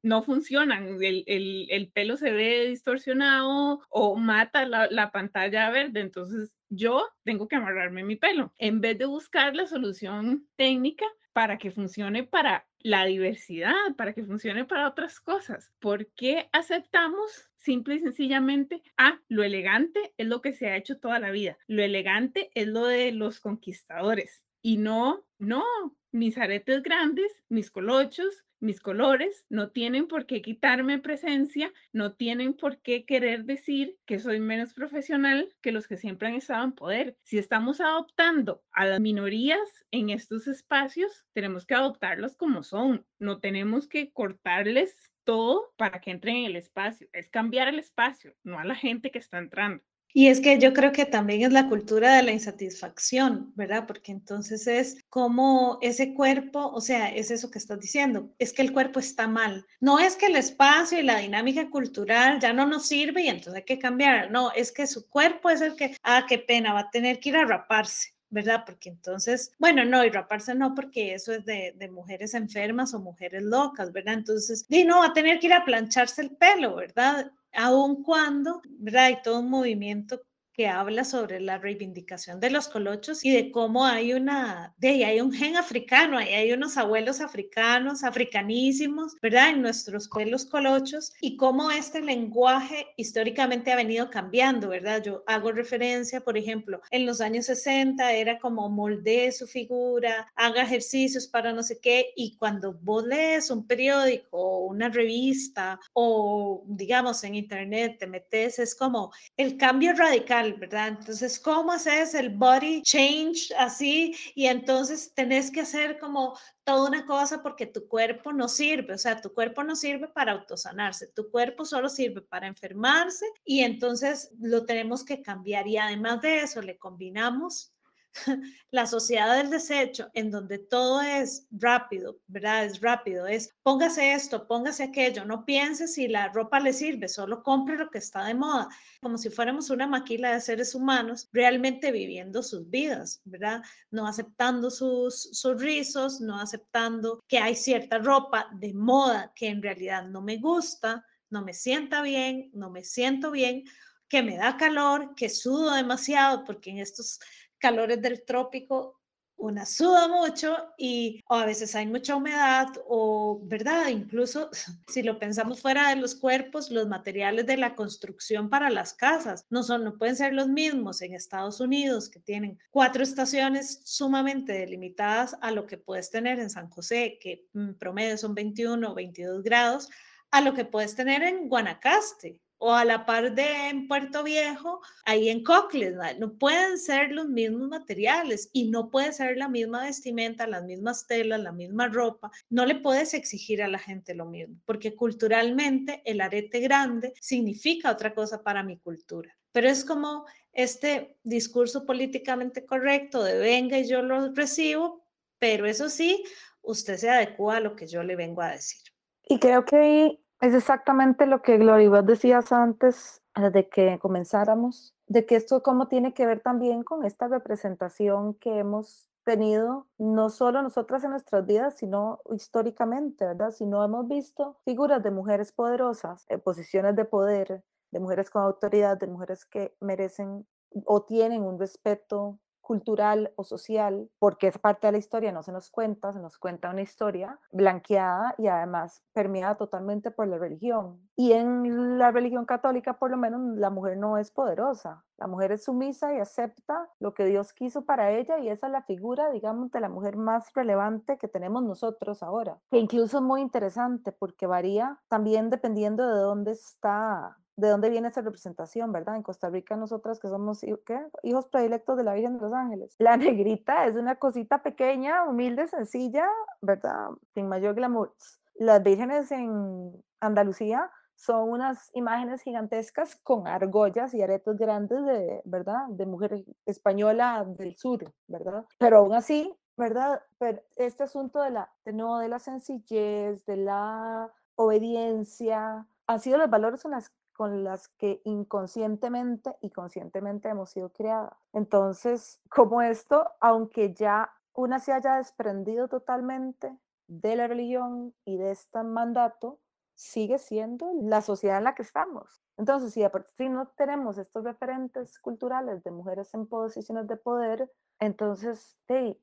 no 0.00 0.22
funcionan. 0.22 0.96
El, 1.02 1.24
el, 1.26 1.66
el 1.68 1.90
pelo 1.90 2.16
se 2.16 2.32
ve 2.32 2.68
distorsionado 2.68 3.82
o 3.90 4.16
mata 4.16 4.64
la, 4.64 4.88
la 4.90 5.12
pantalla 5.12 5.68
verde. 5.68 6.00
Entonces 6.00 6.54
yo 6.70 7.06
tengo 7.22 7.48
que 7.48 7.56
amarrarme 7.56 8.02
mi 8.02 8.16
pelo. 8.16 8.54
En 8.56 8.80
vez 8.80 8.96
de 8.96 9.04
buscar 9.04 9.54
la 9.54 9.66
solución 9.66 10.48
técnica, 10.56 11.04
para 11.34 11.58
que 11.58 11.70
funcione 11.70 12.24
para 12.24 12.66
la 12.80 13.04
diversidad, 13.04 13.74
para 13.96 14.12
que 14.14 14.24
funcione 14.24 14.64
para 14.64 14.88
otras 14.88 15.20
cosas. 15.20 15.70
¿Por 15.80 16.06
qué 16.14 16.48
aceptamos 16.52 17.50
simple 17.62 17.94
y 17.96 18.00
sencillamente, 18.00 18.82
ah, 18.96 19.20
lo 19.28 19.42
elegante 19.42 20.12
es 20.16 20.26
lo 20.26 20.42
que 20.42 20.52
se 20.52 20.68
ha 20.68 20.76
hecho 20.76 20.98
toda 20.98 21.18
la 21.18 21.30
vida, 21.30 21.58
lo 21.66 21.82
elegante 21.82 22.50
es 22.54 22.66
lo 22.66 22.86
de 22.86 23.12
los 23.12 23.40
conquistadores 23.40 24.44
y 24.62 24.78
no, 24.78 25.24
no, 25.38 25.64
mis 26.10 26.38
aretes 26.38 26.82
grandes, 26.82 27.42
mis 27.48 27.70
colochos, 27.70 28.44
mis 28.62 28.80
colores 28.80 29.44
no 29.48 29.70
tienen 29.70 30.06
por 30.06 30.26
qué 30.26 30.40
quitarme 30.40 30.98
presencia, 30.98 31.72
no 31.92 32.14
tienen 32.14 32.54
por 32.54 32.80
qué 32.80 33.04
querer 33.04 33.44
decir 33.44 33.98
que 34.06 34.18
soy 34.18 34.40
menos 34.40 34.72
profesional 34.72 35.54
que 35.60 35.72
los 35.72 35.86
que 35.86 35.96
siempre 35.96 36.28
han 36.28 36.34
estado 36.34 36.64
en 36.64 36.72
poder. 36.72 37.16
Si 37.22 37.38
estamos 37.38 37.80
adoptando 37.80 38.62
a 38.72 38.86
las 38.86 39.00
minorías 39.00 39.84
en 39.90 40.10
estos 40.10 40.46
espacios, 40.46 41.26
tenemos 41.32 41.66
que 41.66 41.74
adoptarlos 41.74 42.36
como 42.36 42.62
son, 42.62 43.04
no 43.18 43.40
tenemos 43.40 43.88
que 43.88 44.12
cortarles 44.12 45.12
todo 45.24 45.72
para 45.76 46.00
que 46.00 46.10
entren 46.10 46.36
en 46.36 46.44
el 46.46 46.56
espacio, 46.56 47.08
es 47.12 47.28
cambiar 47.30 47.68
el 47.68 47.78
espacio, 47.78 48.34
no 48.42 48.58
a 48.58 48.64
la 48.64 48.74
gente 48.74 49.10
que 49.10 49.18
está 49.18 49.38
entrando. 49.38 49.82
Y 50.14 50.28
es 50.28 50.40
que 50.40 50.58
yo 50.58 50.74
creo 50.74 50.92
que 50.92 51.06
también 51.06 51.42
es 51.42 51.52
la 51.52 51.68
cultura 51.68 52.16
de 52.16 52.22
la 52.22 52.32
insatisfacción, 52.32 53.52
¿verdad? 53.54 53.86
Porque 53.86 54.12
entonces 54.12 54.66
es 54.66 54.98
como 55.08 55.78
ese 55.80 56.14
cuerpo, 56.14 56.70
o 56.70 56.80
sea, 56.80 57.08
es 57.08 57.30
eso 57.30 57.50
que 57.50 57.58
estás 57.58 57.80
diciendo, 57.80 58.30
es 58.38 58.52
que 58.52 58.62
el 58.62 58.72
cuerpo 58.72 59.00
está 59.00 59.26
mal. 59.26 59.66
No 59.80 59.98
es 59.98 60.16
que 60.16 60.26
el 60.26 60.36
espacio 60.36 60.98
y 60.98 61.02
la 61.02 61.18
dinámica 61.18 61.70
cultural 61.70 62.40
ya 62.40 62.52
no 62.52 62.66
nos 62.66 62.86
sirve 62.86 63.22
y 63.22 63.28
entonces 63.28 63.54
hay 63.54 63.64
que 63.64 63.78
cambiar. 63.78 64.30
No, 64.30 64.52
es 64.52 64.70
que 64.70 64.86
su 64.86 65.08
cuerpo 65.08 65.48
es 65.50 65.60
el 65.62 65.76
que, 65.76 65.96
ah, 66.02 66.26
qué 66.28 66.38
pena, 66.38 66.74
va 66.74 66.80
a 66.80 66.90
tener 66.90 67.18
que 67.18 67.30
ir 67.30 67.36
a 67.36 67.44
raparse. 67.44 68.12
¿verdad? 68.32 68.62
Porque 68.64 68.88
entonces, 68.88 69.52
bueno, 69.58 69.84
no, 69.84 70.02
y 70.06 70.08
raparse 70.08 70.54
no, 70.54 70.74
porque 70.74 71.12
eso 71.12 71.34
es 71.34 71.44
de, 71.44 71.74
mujeres 71.92 72.32
enfermas 72.32 72.94
o 72.94 72.98
mujeres 72.98 73.42
locas, 73.42 73.92
¿verdad? 73.92 74.14
Entonces, 74.14 74.64
y 74.70 74.84
no, 74.84 75.00
va 75.00 75.08
a 75.08 75.12
tener 75.12 75.38
que 75.38 75.48
ir 75.48 75.52
a 75.52 75.66
plancharse 75.66 76.22
el 76.22 76.30
pelo, 76.30 76.76
¿verdad? 76.76 77.30
Aun 77.54 78.02
cuando, 78.02 78.62
¿verdad? 78.78 79.06
Hay 79.06 79.22
todo 79.22 79.40
un 79.40 79.50
movimiento 79.50 80.20
que 80.52 80.68
habla 80.68 81.04
sobre 81.04 81.40
la 81.40 81.58
reivindicación 81.58 82.40
de 82.40 82.50
los 82.50 82.68
colochos 82.68 83.24
y 83.24 83.30
de 83.30 83.50
cómo 83.50 83.86
hay 83.86 84.12
una, 84.12 84.74
de 84.78 84.88
ahí 84.88 85.02
hay 85.04 85.20
un 85.20 85.32
gen 85.32 85.56
africano, 85.56 86.18
ahí 86.18 86.34
hay 86.34 86.52
unos 86.52 86.76
abuelos 86.76 87.20
africanos, 87.20 88.04
africanísimos, 88.04 89.14
¿verdad? 89.22 89.50
En 89.50 89.62
nuestros 89.62 90.08
pueblos 90.08 90.44
colochos 90.44 91.12
y 91.20 91.36
cómo 91.36 91.70
este 91.70 92.00
lenguaje 92.00 92.86
históricamente 92.96 93.72
ha 93.72 93.76
venido 93.76 94.10
cambiando, 94.10 94.68
¿verdad? 94.68 95.02
Yo 95.02 95.24
hago 95.26 95.52
referencia, 95.52 96.20
por 96.20 96.36
ejemplo, 96.36 96.80
en 96.90 97.06
los 97.06 97.20
años 97.20 97.46
60 97.46 98.12
era 98.12 98.38
como 98.38 98.68
moldee 98.68 99.32
su 99.32 99.46
figura, 99.46 100.30
haga 100.36 100.62
ejercicios 100.62 101.26
para 101.26 101.52
no 101.52 101.62
sé 101.62 101.78
qué 101.80 102.12
y 102.16 102.36
cuando 102.36 102.74
vos 102.74 103.06
lees 103.06 103.50
un 103.50 103.66
periódico 103.66 104.36
o 104.38 104.66
una 104.66 104.88
revista 104.88 105.80
o 105.92 106.62
digamos 106.66 107.24
en 107.24 107.34
internet 107.34 107.96
te 107.98 108.06
metes, 108.06 108.58
es 108.58 108.74
como 108.74 109.12
el 109.36 109.56
cambio 109.56 109.92
radical 109.94 110.41
¿verdad? 110.58 110.88
Entonces, 110.88 111.38
¿cómo 111.38 111.72
haces 111.72 112.14
el 112.14 112.30
body 112.30 112.82
change 112.82 113.52
así? 113.56 114.14
Y 114.34 114.46
entonces 114.46 115.12
tenés 115.14 115.50
que 115.50 115.60
hacer 115.60 115.98
como 115.98 116.36
toda 116.64 116.88
una 116.88 117.06
cosa 117.06 117.42
porque 117.42 117.66
tu 117.66 117.86
cuerpo 117.88 118.32
no 118.32 118.48
sirve, 118.48 118.94
o 118.94 118.98
sea, 118.98 119.20
tu 119.20 119.32
cuerpo 119.32 119.64
no 119.64 119.76
sirve 119.76 120.08
para 120.08 120.32
autosanarse, 120.32 121.08
tu 121.08 121.30
cuerpo 121.30 121.64
solo 121.64 121.88
sirve 121.88 122.22
para 122.22 122.46
enfermarse 122.46 123.26
y 123.44 123.60
entonces 123.60 124.30
lo 124.40 124.64
tenemos 124.64 125.04
que 125.04 125.22
cambiar 125.22 125.66
y 125.66 125.76
además 125.76 126.20
de 126.22 126.40
eso 126.40 126.62
le 126.62 126.78
combinamos 126.78 127.71
la 128.70 128.86
sociedad 128.86 129.36
del 129.36 129.50
desecho, 129.50 130.10
en 130.14 130.30
donde 130.30 130.58
todo 130.58 131.00
es 131.00 131.46
rápido, 131.50 132.18
¿verdad? 132.26 132.64
Es 132.64 132.80
rápido, 132.80 133.26
es 133.26 133.54
póngase 133.62 134.12
esto, 134.12 134.46
póngase 134.46 134.84
aquello, 134.84 135.24
no 135.24 135.44
piense 135.44 135.88
si 135.88 136.08
la 136.08 136.28
ropa 136.28 136.60
le 136.60 136.72
sirve, 136.72 137.08
solo 137.08 137.42
compre 137.42 137.76
lo 137.76 137.90
que 137.90 137.98
está 137.98 138.24
de 138.24 138.34
moda, 138.34 138.68
como 139.00 139.18
si 139.18 139.30
fuéramos 139.30 139.70
una 139.70 139.86
maquila 139.86 140.32
de 140.32 140.40
seres 140.40 140.74
humanos 140.74 141.28
realmente 141.32 141.92
viviendo 141.92 142.42
sus 142.42 142.68
vidas, 142.68 143.20
¿verdad? 143.24 143.62
No 143.90 144.06
aceptando 144.06 144.70
sus, 144.70 145.30
sus 145.32 145.60
rizos, 145.60 146.20
no 146.20 146.38
aceptando 146.38 147.22
que 147.26 147.38
hay 147.38 147.54
cierta 147.54 147.98
ropa 147.98 148.48
de 148.52 148.74
moda 148.74 149.32
que 149.34 149.48
en 149.48 149.62
realidad 149.62 150.04
no 150.06 150.22
me 150.22 150.38
gusta, 150.38 151.04
no 151.30 151.42
me 151.42 151.54
sienta 151.54 152.02
bien, 152.02 152.50
no 152.52 152.70
me 152.70 152.84
siento 152.84 153.30
bien, 153.30 153.64
que 154.12 154.22
me 154.22 154.36
da 154.36 154.58
calor, 154.58 155.14
que 155.14 155.30
sudo 155.30 155.72
demasiado, 155.72 156.44
porque 156.44 156.68
en 156.68 156.80
estos 156.80 157.18
calores 157.56 158.02
del 158.02 158.26
trópico, 158.26 159.00
una 159.36 159.64
suda 159.64 160.06
mucho 160.06 160.54
y 160.76 161.18
a 161.30 161.46
veces 161.46 161.74
hay 161.74 161.86
mucha 161.86 162.14
humedad 162.14 162.68
o, 162.86 163.40
¿verdad? 163.44 163.88
Incluso 163.88 164.50
si 164.86 165.02
lo 165.02 165.18
pensamos 165.18 165.62
fuera 165.62 165.88
de 165.88 165.96
los 165.96 166.14
cuerpos, 166.14 166.70
los 166.70 166.88
materiales 166.88 167.46
de 167.46 167.56
la 167.56 167.74
construcción 167.74 168.50
para 168.50 168.68
las 168.68 168.92
casas 168.92 169.46
no 169.48 169.62
son, 169.62 169.82
no 169.82 169.96
pueden 169.96 170.16
ser 170.16 170.34
los 170.34 170.46
mismos 170.46 171.00
en 171.00 171.14
Estados 171.14 171.58
Unidos 171.58 172.10
que 172.10 172.20
tienen 172.20 172.58
cuatro 172.70 173.02
estaciones 173.02 173.80
sumamente 173.84 174.52
delimitadas 174.52 175.38
a 175.40 175.52
lo 175.52 175.66
que 175.66 175.78
puedes 175.78 176.10
tener 176.10 176.38
en 176.38 176.50
San 176.50 176.68
José, 176.68 177.16
que 177.18 177.46
en 177.54 177.78
promedio 177.78 178.18
son 178.18 178.34
21 178.34 178.90
o 178.90 178.94
22 178.94 179.42
grados, 179.42 179.88
a 180.30 180.42
lo 180.42 180.52
que 180.52 180.66
puedes 180.66 180.94
tener 180.94 181.22
en 181.22 181.48
Guanacaste, 181.48 182.38
o 182.64 182.72
a 182.72 182.84
la 182.84 183.04
par 183.04 183.34
de 183.34 183.70
en 183.70 183.88
Puerto 183.88 184.22
Viejo, 184.22 184.80
ahí 185.04 185.30
en 185.30 185.42
Cocles, 185.42 185.96
no 186.20 186.38
pueden 186.38 186.78
ser 186.78 187.10
los 187.10 187.26
mismos 187.26 187.68
materiales 187.68 188.50
y 188.52 188.70
no 188.70 188.88
puede 188.88 189.12
ser 189.12 189.36
la 189.36 189.48
misma 189.48 189.82
vestimenta, 189.82 190.46
las 190.46 190.62
mismas 190.62 191.08
telas, 191.08 191.40
la 191.40 191.50
misma 191.50 191.88
ropa. 191.88 192.30
No 192.50 192.64
le 192.64 192.76
puedes 192.76 193.14
exigir 193.14 193.64
a 193.64 193.68
la 193.68 193.80
gente 193.80 194.14
lo 194.14 194.26
mismo, 194.26 194.60
porque 194.64 194.94
culturalmente 194.94 196.02
el 196.04 196.20
arete 196.20 196.60
grande 196.60 197.14
significa 197.20 197.90
otra 197.90 198.14
cosa 198.14 198.44
para 198.44 198.62
mi 198.62 198.78
cultura. 198.78 199.36
Pero 199.50 199.68
es 199.68 199.84
como 199.84 200.24
este 200.52 201.16
discurso 201.24 201.84
políticamente 201.84 202.64
correcto 202.64 203.24
de 203.24 203.38
venga 203.38 203.76
y 203.76 203.88
yo 203.88 204.02
lo 204.02 204.32
recibo, 204.34 205.04
pero 205.40 205.66
eso 205.66 205.88
sí, 205.88 206.22
usted 206.60 206.96
se 206.96 207.10
adecua 207.10 207.56
a 207.56 207.60
lo 207.60 207.74
que 207.74 207.88
yo 207.88 208.04
le 208.04 208.14
vengo 208.14 208.40
a 208.40 208.52
decir. 208.52 208.82
Y 209.24 209.40
creo 209.40 209.64
que 209.64 210.20
es 210.42 210.54
exactamente 210.54 211.26
lo 211.26 211.40
que 211.40 211.56
Gloria 211.56 211.88
vos 211.88 212.04
decías 212.04 212.50
antes 212.50 213.22
de 213.36 213.68
que 213.68 213.98
comenzáramos, 214.00 214.92
de 215.06 215.24
que 215.24 215.36
esto 215.36 215.62
cómo 215.62 215.86
tiene 215.86 216.14
que 216.14 216.26
ver 216.26 216.40
también 216.40 216.82
con 216.82 217.04
esta 217.04 217.28
representación 217.28 218.34
que 218.34 218.58
hemos 218.58 219.08
tenido, 219.24 219.86
no 219.98 220.30
solo 220.30 220.60
nosotras 220.60 221.04
en 221.04 221.10
nuestras 221.10 221.46
vidas, 221.46 221.76
sino 221.78 222.18
históricamente, 222.34 223.24
¿verdad? 223.24 223.52
Si 223.52 223.66
no 223.66 223.84
hemos 223.84 224.08
visto 224.08 224.58
figuras 224.64 225.00
de 225.04 225.12
mujeres 225.12 225.52
poderosas, 225.52 226.26
en 226.28 226.40
posiciones 226.40 226.96
de 226.96 227.04
poder, 227.04 227.62
de 227.92 228.00
mujeres 228.00 228.28
con 228.28 228.42
autoridad, 228.42 228.98
de 228.98 229.06
mujeres 229.06 229.46
que 229.46 229.76
merecen 229.80 230.44
o 230.86 231.04
tienen 231.04 231.42
un 231.42 231.56
respeto 231.56 232.40
cultural 232.62 233.32
o 233.36 233.44
social, 233.44 234.08
porque 234.18 234.46
esa 234.46 234.58
parte 234.58 234.86
de 234.86 234.92
la 234.92 234.98
historia 234.98 235.32
no 235.32 235.42
se 235.42 235.52
nos 235.52 235.70
cuenta, 235.70 236.12
se 236.12 236.20
nos 236.20 236.38
cuenta 236.38 236.70
una 236.70 236.82
historia 236.82 237.38
blanqueada 237.50 238.34
y 238.38 238.46
además 238.46 239.02
permeada 239.12 239.56
totalmente 239.56 240.10
por 240.10 240.28
la 240.28 240.38
religión. 240.38 241.00
Y 241.16 241.32
en 241.32 241.98
la 241.98 242.10
religión 242.10 242.46
católica, 242.46 242.98
por 242.98 243.10
lo 243.10 243.16
menos, 243.16 243.40
la 243.58 243.70
mujer 243.70 243.98
no 243.98 244.16
es 244.16 244.30
poderosa. 244.30 245.04
La 245.18 245.28
mujer 245.28 245.52
es 245.52 245.64
sumisa 245.64 246.12
y 246.14 246.18
acepta 246.18 246.88
lo 246.98 247.14
que 247.14 247.24
Dios 247.24 247.52
quiso 247.52 247.84
para 247.84 248.10
ella 248.10 248.38
y 248.40 248.48
esa 248.48 248.66
es 248.66 248.72
la 248.72 248.82
figura, 248.82 249.30
digamos, 249.30 249.70
de 249.70 249.78
la 249.78 249.88
mujer 249.88 250.16
más 250.16 250.52
relevante 250.52 251.16
que 251.16 251.28
tenemos 251.28 251.62
nosotros 251.62 252.24
ahora, 252.24 252.58
que 252.70 252.78
incluso 252.78 253.18
es 253.18 253.22
muy 253.22 253.40
interesante 253.40 254.10
porque 254.10 254.48
varía 254.48 254.98
también 255.06 255.48
dependiendo 255.50 256.08
de 256.08 256.20
dónde 256.20 256.52
está 256.52 257.38
de 257.56 257.68
dónde 257.68 257.90
viene 257.90 258.08
esa 258.08 258.22
representación, 258.22 258.92
¿verdad? 258.92 259.16
En 259.16 259.22
Costa 259.22 259.50
Rica 259.50 259.76
nosotras 259.76 260.18
que 260.18 260.28
somos 260.28 260.60
¿qué? 260.60 261.06
hijos 261.22 261.46
predilectos 261.46 261.96
de 261.96 262.04
la 262.04 262.14
Virgen 262.14 262.34
de 262.34 262.40
los 262.40 262.52
Ángeles. 262.52 262.94
La 262.98 263.16
negrita 263.18 263.86
es 263.86 263.96
una 263.96 264.16
cosita 264.16 264.62
pequeña, 264.62 265.24
humilde, 265.24 265.66
sencilla, 265.68 266.28
¿verdad? 266.60 267.10
Sin 267.34 267.48
mayor 267.48 267.74
glamour. 267.74 268.14
Las 268.54 268.82
vírgenes 268.82 269.30
en 269.32 269.92
Andalucía 270.20 270.90
son 271.14 271.50
unas 271.50 271.90
imágenes 271.94 272.42
gigantescas 272.42 273.16
con 273.16 273.46
argollas 273.46 274.12
y 274.14 274.22
aretes 274.22 274.56
grandes 274.56 275.04
de, 275.04 275.40
¿verdad? 275.44 275.86
De 275.88 276.06
mujer 276.06 276.44
española 276.66 277.44
del 277.46 277.76
sur, 277.76 278.12
¿verdad? 278.26 278.64
Pero 278.78 278.98
aún 278.98 279.12
así, 279.14 279.54
¿verdad? 279.76 280.22
Pero 280.38 280.60
este 280.76 281.04
asunto 281.04 281.40
de 281.40 281.50
la, 281.50 281.70
de, 281.84 281.92
no, 281.92 282.18
de 282.18 282.28
la 282.28 282.38
sencillez, 282.38 283.44
de 283.46 283.56
la 283.56 284.32
obediencia, 284.56 285.86
han 286.06 286.20
sido 286.20 286.38
los 286.38 286.50
valores 286.50 286.82
con 286.82 286.90
las 286.90 287.12
con 287.42 287.64
las 287.64 287.88
que 287.88 288.22
inconscientemente 288.22 289.56
y 289.60 289.70
conscientemente 289.70 290.48
hemos 290.48 290.70
sido 290.70 290.90
creadas. 290.90 291.36
Entonces, 291.52 292.40
como 292.48 292.82
esto, 292.82 293.28
aunque 293.40 293.92
ya 293.94 294.32
una 294.54 294.78
se 294.78 294.92
haya 294.92 295.16
desprendido 295.16 295.88
totalmente 295.88 296.78
de 297.08 297.34
la 297.34 297.48
religión 297.48 298.14
y 298.24 298.36
de 298.36 298.52
este 298.52 298.84
mandato, 298.84 299.58
sigue 299.96 300.38
siendo 300.38 300.92
la 301.02 301.20
sociedad 301.20 301.58
en 301.58 301.64
la 301.64 301.74
que 301.74 301.82
estamos. 301.82 302.44
Entonces, 302.58 302.92
si, 302.92 303.02
si 303.34 303.48
no 303.48 303.66
tenemos 303.76 304.18
estos 304.18 304.44
referentes 304.44 305.18
culturales 305.18 305.82
de 305.82 305.90
mujeres 305.90 306.32
en 306.34 306.46
posiciones 306.46 307.08
de 307.08 307.16
poder, 307.16 307.72
entonces 307.98 308.78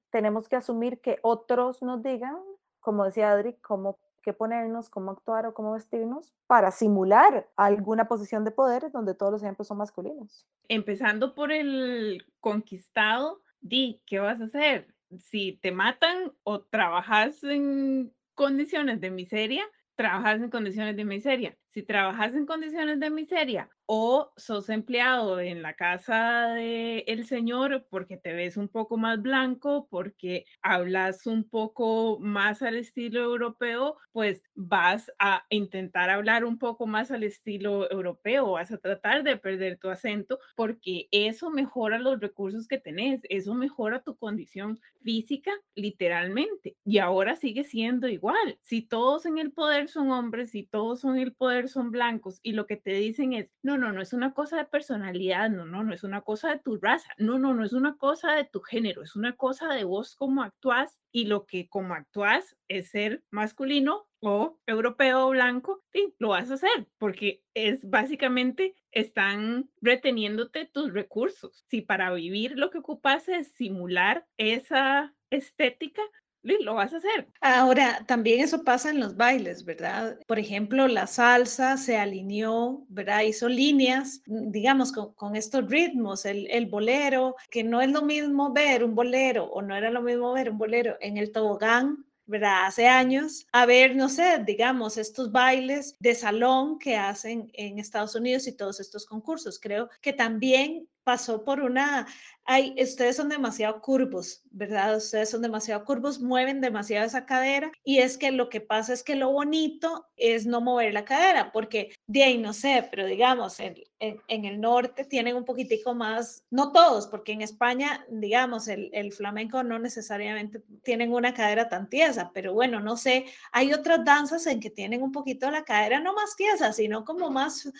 tenemos 0.10 0.50
que 0.50 0.58
asumir 0.58 1.00
que 1.00 1.20
otros 1.22 1.82
nos 1.84 2.04
digan, 2.04 2.38
como 2.82 3.06
decía 3.06 3.32
Adri, 3.32 3.54
cómo 3.62 3.98
qué 4.22 4.34
ponernos, 4.34 4.90
cómo 4.90 5.12
actuar 5.12 5.46
o 5.46 5.54
cómo 5.54 5.74
vestirnos 5.74 6.34
para 6.48 6.72
simular 6.72 7.50
alguna 7.56 8.08
posición 8.08 8.44
de 8.46 8.52
poder 8.52 8.92
donde 8.92 9.14
todos 9.14 9.32
los 9.32 9.44
ejemplos 9.44 9.68
son 9.68 9.78
masculinos. 9.78 10.48
Empezando 10.68 11.36
por 11.36 11.52
el 11.52 12.26
conquistado, 12.40 13.42
di, 13.62 14.02
¿qué 14.06 14.20
vas 14.20 14.42
a 14.42 14.46
hacer? 14.46 14.94
Si 15.18 15.60
te 15.62 15.72
matan 15.72 16.34
o 16.44 16.62
trabajas 16.62 17.44
en 17.44 18.14
condiciones 18.36 19.02
de 19.02 19.12
miseria, 19.12 19.64
trabajas 19.96 20.42
en 20.42 20.50
condiciones 20.50 20.96
de 20.96 21.06
miseria. 21.06 21.58
Si 21.68 21.84
trabajas 21.84 22.34
en 22.34 22.46
condiciones 22.46 23.00
de 23.00 23.10
miseria 23.10 23.70
o 23.91 24.31
sos 24.38 24.69
empleado 24.69 25.39
en 25.39 25.63
la 25.63 25.74
casa 25.74 26.50
del 26.53 27.03
el 27.08 27.25
señor 27.25 27.88
porque 27.89 28.17
te 28.17 28.34
ves 28.34 28.55
un 28.55 28.67
poco 28.67 28.98
más 28.98 29.19
blanco, 29.19 29.88
porque 29.89 30.46
hablas 30.62 31.25
un 31.25 31.43
poco 31.50 32.19
más 32.19 32.62
al 32.62 32.75
estilo 32.75 33.22
europeo, 33.24 33.98
pues 34.12 34.43
vas 34.53 35.12
a 35.17 35.46
intentar 35.50 36.12
hablar 36.12 36.46
un 36.46 36.60
poco 36.60 36.86
más 36.86 37.10
al 37.10 37.24
estilo 37.24 37.91
europeo, 37.91 38.51
vas 38.51 38.72
a 38.72 38.77
tratar 38.77 39.24
de 39.24 39.38
perder 39.38 39.79
tu 39.79 39.89
acento 39.89 40.38
porque 40.55 41.08
eso 41.12 41.50
mejora 41.50 41.98
los 41.98 42.19
recursos 42.19 42.67
que 42.67 42.77
tenés, 42.77 43.22
eso 43.29 43.55
mejora 43.55 44.03
tu 44.03 44.15
condición 44.17 44.79
física 45.01 45.51
literalmente. 45.75 46.77
Y 46.86 47.00
ahora 47.00 47.36
sigue 47.36 47.63
siendo 47.63 48.08
igual. 48.08 48.60
Si 48.62 48.81
todos 48.81 49.25
en 49.25 49.38
el 49.38 49.51
poder 49.51 49.88
son 49.88 50.12
hombres, 50.12 50.51
si 50.51 50.63
todos 50.63 51.00
son 51.01 51.17
el 51.17 51.34
poder 51.34 51.69
son 51.69 51.91
blancos 51.91 52.39
y 52.43 52.53
lo 52.53 52.67
que 52.67 52.77
te 52.77 52.91
dicen 52.93 53.34
es, 53.34 53.51
no, 53.63 53.77
no, 53.80 53.92
no 53.92 54.02
es 54.02 54.14
una 54.14 54.34
cosa 54.34 54.58
de 54.58 54.66
personalidad, 54.66 55.50
no, 55.50 55.66
no, 55.66 55.84
no 55.84 55.94
es 55.94 56.04
una 56.04 56.22
cosa 56.22 56.50
de 56.52 56.60
tu 56.60 56.78
raza, 56.78 57.10
no, 57.18 57.40
no, 57.40 57.54
no 57.54 57.66
es 57.66 57.74
una 57.74 57.98
cosa 57.98 58.34
de 58.34 58.46
tu 58.46 58.62
género, 58.62 59.02
es 59.04 59.16
una 59.16 59.36
cosa 59.36 59.74
de 59.74 59.84
vos 59.84 60.15
cómo 60.15 60.44
actúas 60.44 61.00
y 61.12 61.26
lo 61.26 61.46
que 61.46 61.68
como 61.70 61.96
actúas 61.96 62.56
es 62.68 62.89
ser 62.89 63.24
masculino 63.32 64.08
o 64.20 64.60
europeo 64.68 65.28
o 65.28 65.30
blanco, 65.30 65.84
sí, 65.92 66.13
lo 66.20 66.30
vas 66.30 66.52
a 66.52 66.56
hacer 66.56 66.88
porque 66.98 67.44
es 67.54 67.89
básicamente 67.89 68.76
están 68.92 69.70
reteniéndote 69.82 70.65
tus 70.65 70.94
recursos. 70.94 71.65
Si 71.70 71.82
para 71.82 72.12
vivir 72.13 72.58
lo 72.58 72.70
que 72.70 72.80
ocupas 72.80 73.28
es 73.30 73.52
simular 73.54 74.28
esa 74.38 75.15
estética, 75.30 76.02
lo 76.43 76.75
vas 76.75 76.93
a 76.93 76.97
hacer. 76.97 77.28
Ahora, 77.41 78.04
también 78.08 78.41
eso 78.41 78.63
pasa 78.63 78.89
en 78.89 78.99
los 78.99 79.15
bailes, 79.15 79.65
¿verdad? 79.65 80.17
Por 80.28 80.39
ejemplo, 80.39 80.88
la 80.88 81.08
salsa 81.08 81.78
se 81.78 81.97
alineó, 81.97 82.86
¿verdad? 82.89 83.21
Hizo 83.21 83.49
líneas, 83.49 84.21
mm, 84.25 84.52
digamos, 84.52 84.91
con, 84.91 85.36
estos 85.36 85.69
ritmos, 85.69 86.25
el, 86.25 86.47
el, 86.49 86.65
bolero, 86.65 87.36
que 87.49 87.63
no 87.63 87.82
es 87.82 87.91
lo 87.91 88.02
mismo 88.02 88.52
ver 88.52 88.84
un 88.84 88.95
bolero 88.95 89.45
o 89.45 89.62
no 89.62 89.75
era 89.75 89.89
lo 89.89 90.02
mismo 90.02 90.34
ver 90.34 90.49
un 90.49 90.58
bolero 90.58 90.97
en 91.02 91.17
el 91.17 91.32
tobogán. 91.32 92.06
¿verdad? 92.30 92.67
Hace 92.67 92.88
años, 92.88 93.47
a 93.52 93.65
ver, 93.65 93.95
no 93.95 94.08
sé, 94.08 94.43
digamos, 94.45 94.97
estos 94.97 95.32
bailes 95.32 95.95
de 95.99 96.13
salón 96.13 96.78
que 96.78 96.95
hacen 96.95 97.49
en 97.54 97.80
Estados 97.80 98.13
Unidos 98.13 98.45
y 98.45 98.56
todos 98.56 98.80
estos 98.80 99.08
concursos. 99.08 99.60
Creo 99.60 99.89
que 99.99 100.13
también 100.13 100.88
pasó 101.04 101.44
por 101.44 101.62
una, 101.62 102.08
ay, 102.46 102.76
ustedes 102.82 103.16
son 103.16 103.30
demasiado 103.30 103.82
curvos, 103.82 104.42
¿verdad? 104.52 104.98
Ustedes 104.98 105.30
son 105.30 105.42
demasiado 105.42 105.84
curvos, 105.86 106.20
mueven 106.20 106.62
demasiado 106.62 107.06
esa 107.06 107.26
cadera 107.26 107.72
y 107.84 108.00
es 108.00 108.18
que 108.18 108.32
lo 108.32 108.50
que 108.50 108.62
pasa 108.62 108.94
es 108.94 109.04
que 109.04 109.16
lo 109.16 109.32
bonito 109.32 110.08
es 110.16 110.46
no 110.46 110.62
mover 110.62 110.94
la 110.94 111.06
cadera, 111.06 111.52
porque 111.52 111.94
de 112.08 112.24
ahí 112.24 112.38
no 112.38 112.54
sé, 112.54 112.88
pero 112.90 113.06
digamos, 113.06 113.60
en, 113.60 113.76
en, 114.00 114.46
el 114.46 114.60
norte 114.62 115.04
tienen 115.06 115.36
un 115.36 115.46
poquitico 115.46 115.94
más, 115.94 116.44
no 116.50 116.72
todos, 116.72 117.08
porque 117.08 117.34
en 117.34 117.42
España, 117.42 118.06
digamos, 118.10 118.68
el, 118.68 118.90
el 118.94 119.12
flamenco 119.12 119.64
no 119.64 119.78
necesariamente 119.80 120.64
tienen 120.84 121.14
una 121.14 121.34
cadera 121.34 121.70
tan 121.70 121.90
tiesa, 121.90 122.32
pero 122.34 122.54
bueno, 122.54 122.80
no 122.80 122.98
sé, 122.98 123.26
hay 123.52 123.74
otras 123.74 124.04
danzas 124.06 124.48
en 124.48 124.60
que 124.60 124.70
tienen 124.70 125.04
un 125.04 125.12
poquito 125.12 125.50
la 125.52 125.64
cadera 125.64 126.00
no 126.00 126.14
más 126.14 126.36
tiesa, 126.36 126.74
sino 126.74 127.06
como 127.06 127.30
más 127.30 127.72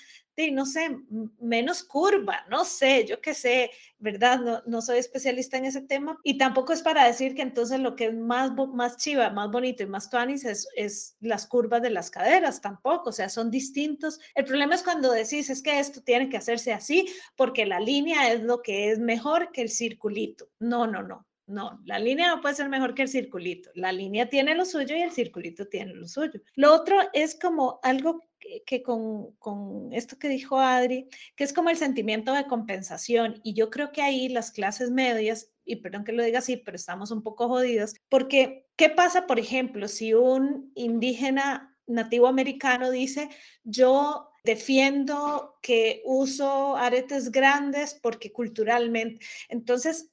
no 0.52 0.65
sé, 0.65 0.97
menos 1.39 1.84
curva, 1.84 2.45
no 2.49 2.63
sé, 2.65 3.06
yo 3.06 3.21
qué 3.21 3.34
sé, 3.34 3.71
¿verdad? 3.99 4.39
No, 4.39 4.62
no, 4.65 4.82
soy 4.82 4.97
especialista 4.97 5.58
en 5.58 5.65
ese 5.65 5.82
tema 5.82 6.17
y 6.23 6.38
tampoco 6.38 6.73
es 6.73 6.82
para 6.82 7.06
decir 7.06 7.36
que 7.36 7.41
entonces 7.41 7.80
lo 7.80 7.95
que 7.95 8.06
es 8.06 8.13
más, 8.13 8.52
más 8.73 8.97
chiva, 8.97 9.30
más 9.30 9.52
bonito 9.52 9.84
y 9.84 9.88
más 9.88 10.10
tuanis 10.10 10.45
es, 10.45 10.67
es 10.75 11.17
las 11.19 11.45
curvas 11.45 11.82
de 11.82 11.89
las 11.89 12.10
caderas, 12.10 12.62
tampoco, 12.62 13.10
o 13.10 13.13
sea, 13.13 13.30
son 13.30 13.52
distintos. 13.52 14.19
El 14.34 14.45
problema 14.45 14.75
es 14.75 14.84
cuando 14.84 15.12
decís, 15.12 15.49
es 15.49 15.62
que 15.62 15.80
esto 15.80 16.02
tiene 16.02 16.30
que 16.30 16.38
hacerse 16.38 16.73
así 16.73 17.08
porque 17.36 17.65
la 17.65 17.80
línea 17.80 18.32
es 18.32 18.41
lo 18.41 18.62
que 18.62 18.91
es 18.91 18.99
mejor 18.99 19.52
que 19.52 19.62
el 19.62 19.69
circulito. 19.69 20.49
No, 20.60 20.88
no, 20.88 21.04
no. 21.04 21.29
No, 21.50 21.82
la 21.84 21.98
línea 21.98 22.30
no 22.30 22.42
puede 22.42 22.54
ser 22.54 22.70
mejor 22.70 22.94
que 22.94 23.02
el 23.02 23.10
circulito. 23.10 23.72
La 23.74 23.92
línea 23.92 24.30
tiene 24.30 24.54
lo 24.54 24.66
suyo 24.66 24.96
y 24.96 25.02
el 25.02 25.12
circulito 25.12 25.68
tiene 25.68 25.96
lo 25.96 26.08
suyo. 26.08 26.40
Lo 26.54 26.74
otro 26.74 26.96
es 27.12 27.38
como 27.40 27.80
algo 27.82 28.22
que, 28.66 28.84
con, 28.84 29.32
con, 29.38 29.92
esto 29.92 30.20
que 30.20 30.30
dijo 30.30 30.60
Adri, 30.60 31.10
que 31.36 31.44
es 31.44 31.52
como 31.52 31.72
el 31.72 31.78
sentimiento 31.78 32.34
de 32.34 32.46
compensación. 32.46 33.42
Y 33.44 33.56
yo 33.56 33.72
creo 33.72 33.92
que 33.92 34.04
ahí 34.04 34.30
las 34.30 34.52
clases 34.52 34.92
medias, 34.92 35.52
y 35.66 35.78
perdón 35.78 36.04
que 36.04 36.12
lo 36.12 36.24
diga 36.24 36.38
así, 36.38 36.56
pero 36.56 36.76
estamos 36.76 37.10
un 37.10 37.24
poco 37.24 37.48
jodidos, 37.48 37.96
porque 38.10 38.68
¿qué 38.76 38.90
pasa, 38.90 39.26
por 39.26 39.40
ejemplo, 39.40 39.88
si 39.88 40.14
un 40.14 40.72
indígena 40.76 41.76
nativo 41.88 42.28
americano 42.28 42.92
dice, 42.92 43.28
yo 43.64 44.29
defiendo 44.43 45.58
que 45.62 46.02
uso 46.06 46.75
aretes 46.78 47.32
grandes 47.32 47.93
porque 48.02 48.32
culturalmente, 48.32 49.25
entonces 49.49 50.10